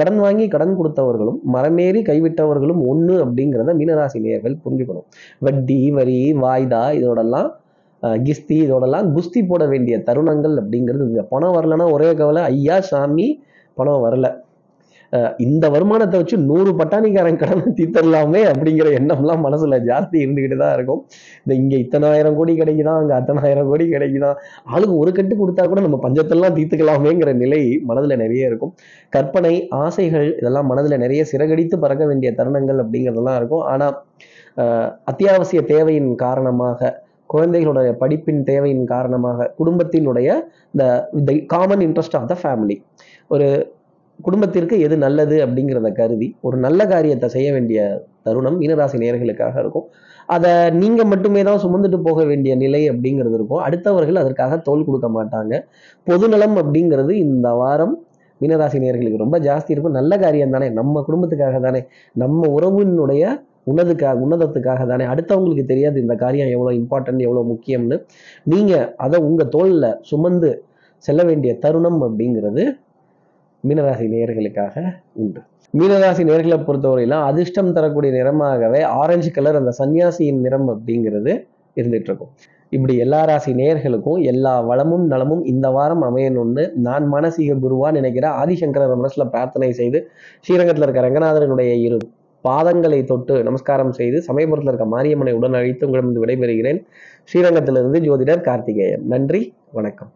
கடன் 0.00 0.18
வாங்கி 0.24 0.46
கடன் 0.54 0.74
கொடுத்தவர்களும் 0.80 1.38
மரமேறி 1.56 2.02
கைவிட்டவர்களும் 2.10 2.82
ஒன்று 2.92 3.16
அப்படிங்கிறத 3.26 3.74
மீனராசி 3.80 4.24
நேயர்கள் 4.26 4.56
புரிஞ்சுக்கணும். 4.64 5.06
வட்டி 5.48 5.80
வரி 5.98 6.18
வாய்தா 6.44 6.82
இதோடெல்லாம் 7.00 7.50
கிஸ்தி 8.02 8.56
இதோடலாம் 8.66 9.08
குஸ்தி 9.14 9.46
போட 9.48 9.66
வேண்டிய 9.66 9.98
தருணங்கள் 9.98 10.60
அப்படிங்கிறது 10.60 11.02
இந்த 11.08 11.22
பணம் 11.22 11.54
வரலன்னா 11.54 11.92
ஒரே 11.92 12.14
கவலை 12.14 12.42
ஐயா 12.42 12.80
சாமி 12.80 13.42
பணம் 13.74 14.04
வரல. 14.04 14.36
அஹ் 15.12 15.32
இந்த 15.38 15.70
வருமானத்தை 15.70 16.20
வச்சு 16.20 16.36
நூறு 16.38 16.72
பட்டாணிக்காரன் 16.72 17.36
கடன் 17.36 17.74
தீர்த்தரலாமே 17.76 18.40
அப்படிங்கிற 18.50 18.88
எண்ணம்லாம் 18.98 19.42
மனசுல 19.46 19.78
ஜாஸ்தி 19.88 20.16
இருந்துகிட்டு 20.24 20.56
தான் 20.56 20.74
இருக்கும். 20.74 21.06
இந்த 21.44 21.60
இங்க 21.60 21.76
இத்தனாயிரம் 21.76 22.34
கோடி 22.34 22.58
கிடைக்குதான் 22.58 22.98
அங்க 22.98 23.20
அத்தனாயிரம் 23.20 23.64
கோடி 23.64 23.90
கிடைக்குதான் 23.90 24.34
ஆளுக்கு 24.64 24.96
ஒரு 24.96 25.12
கட்டு 25.12 25.34
கொடுத்தா 25.34 25.66
கூட 25.66 25.80
நம்ம 25.80 25.98
பஞ்சத்தெல்லாம் 26.02 26.56
தீர்த்துக்கலாமேங்கிற 26.58 27.34
நிலை 27.34 27.80
மனதுல 27.88 28.16
நிறைய 28.16 28.46
இருக்கும். 28.46 28.74
கற்பனை 29.08 29.68
ஆசைகள் 29.68 30.38
இதெல்லாம் 30.38 30.76
மனதுல 30.76 30.98
நிறைய 30.98 31.24
சிறகடித்து 31.24 31.78
பறக்க 31.78 32.06
வேண்டிய 32.06 32.34
தருணங்கள் 32.36 32.82
அப்படிங்கிறதெல்லாம் 32.84 33.36
இருக்கும். 33.36 33.60
ஆனா 33.60 34.04
அத்தியாவசிய 35.04 35.62
தேவையின் 35.62 36.14
காரணமாக 36.14 37.08
குழந்தைகளுடைய 37.32 37.90
படிப்பின் 38.00 38.42
தேவையின் 38.42 38.84
காரணமாக 38.84 39.54
குடும்பத்தினுடைய 39.58 40.28
இந்த 40.72 41.32
common 41.46 41.82
interest 41.86 42.16
of 42.18 42.30
the 42.32 42.36
family 42.42 42.76
ஒரு 43.28 43.48
குடும்பத்திற்கு 44.20 44.80
எது 44.80 44.96
நல்லது 44.96 45.36
அப்படிங்கிறத 45.46 45.92
கருதி 45.92 46.28
ஒரு 46.40 46.56
நல்ல 46.56 46.86
காரியத்தை 46.86 47.28
செய்ய 47.28 47.52
வேண்டிய 47.52 47.80
தருணம் 48.22 48.58
மீனராசி 48.60 48.96
நேர்களுக்காக 49.02 49.54
இருக்கும். 49.58 49.86
அதை 50.26 50.70
நீங்கள் 50.70 51.06
மட்டுமே 51.06 51.42
தான் 51.42 51.62
சுமந்துட்டு 51.62 51.98
போக 52.02 52.24
வேண்டிய 52.24 52.52
நிலை 52.54 52.90
அப்படிங்கிறது 52.90 53.36
இருக்கும். 53.38 53.62
அடுத்தவர்கள் 53.66 54.20
அதற்காக 54.22 54.58
தோல் 54.58 54.84
கொடுக்க 54.84 55.08
மாட்டாங்க. 55.08 55.54
பொதுநலம் 56.04 56.56
அப்படிங்கிறது 56.56 57.12
இந்த 57.26 57.48
வாரம் 57.52 57.94
மீனராசி 58.40 58.78
நேர்களுக்கு 58.84 59.24
ரொம்ப 59.24 59.38
ஜாஸ்தி 59.38 59.70
இருக்கும். 59.74 59.96
நல்ல 60.00 60.12
காரியம் 60.18 60.50
தானே. 60.50 60.68
நம்ம 60.70 61.04
குடும்பத்துக்காக 61.08 61.60
தானே. 61.60 61.80
நம்ம 62.12 62.48
உறவினுடைய 62.58 63.24
உன்னதுக்காக 63.66 64.22
உன்னதத்துக்காக 64.24 64.84
தானே. 64.92 65.04
அடுத்தவங்களுக்கு 65.12 65.64
தெரியாது 65.72 65.96
இந்த 66.04 66.14
காரியம் 66.24 66.52
எவ்வளோ 66.56 66.72
இம்பார்ட்டன்ட் 66.80 67.24
எவ்வளோ 67.26 67.42
முக்கியம்னு. 67.52 67.98
நீங்கள் 68.52 68.86
அதை 69.06 69.18
உங்கள் 69.28 69.52
தோளில் 69.56 69.90
சுமந்து 70.10 70.50
செல்ல 71.04 71.22
வேண்டிய 71.30 71.52
தருணம் 71.64 72.00
அப்படிங்கிறது 72.06 72.64
மீனராசி 73.64 74.06
நேயர்களுக்காக 74.14 74.74
உண்டு. 75.22 75.40
மீனராசி 75.74 76.22
நேர்களை 76.28 76.56
பொறுத்தவரையிலும் 76.60 77.24
அதிர்ஷ்டம் 77.30 77.74
தரக்கூடிய 77.76 78.10
நிறமாகவே 78.16 78.80
ஆரஞ்சு 79.00 79.30
கலர் 79.30 79.58
அந்த 79.60 79.72
சன்னியாசியின் 79.80 80.40
நிறம் 80.40 80.68
அப்படிங்கிறது 80.72 81.32
இருந்துட்டு 81.76 82.10
இருக்கும் 82.10 82.32
இப்படி 82.72 82.94
எல்லா 82.96 83.20
ராசி 83.24 83.52
நேயர்களுக்கும் 83.54 84.20
எல்லா 84.32 84.52
வளமும் 84.68 85.04
நலமும் 85.06 85.42
இந்த 85.44 85.66
வாரம் 85.70 86.04
அமையணும்னு 86.08 86.64
நான் 86.78 87.06
மனசீக 87.08 87.56
குருவா 87.64 87.88
நினைக்கிற 87.98 88.26
ஆதிசங்கர 88.42 88.88
மனசுல 88.94 89.26
பிரார்த்தனை 89.30 89.70
செய்து 89.72 90.00
ஸ்ரீரங்கத்தில் 90.44 90.86
இருக்க 90.86 91.02
ரங்கநாதரனுடைய 91.08 91.72
இரு 91.86 91.98
பாதங்களை 92.44 93.04
தொட்டு 93.04 93.42
நமஸ்காரம் 93.42 93.92
செய்து 93.92 94.22
சமயபுரத்தில் 94.32 94.72
இருக்க 94.74 94.86
மாரியம்மனை 94.86 95.32
உடன் 95.32 95.54
அழைத்து 95.54 95.88
உங்களிடம் 95.88 96.24
விடைபெறுகிறேன். 96.24 96.86
ஸ்ரீரங்கத்திலிருந்து 97.32 98.00
ஜோதிடர் 98.00 98.40
கார்த்திகேயன். 98.40 99.06
நன்றி 99.06 99.54
வணக்கம். 99.72 100.12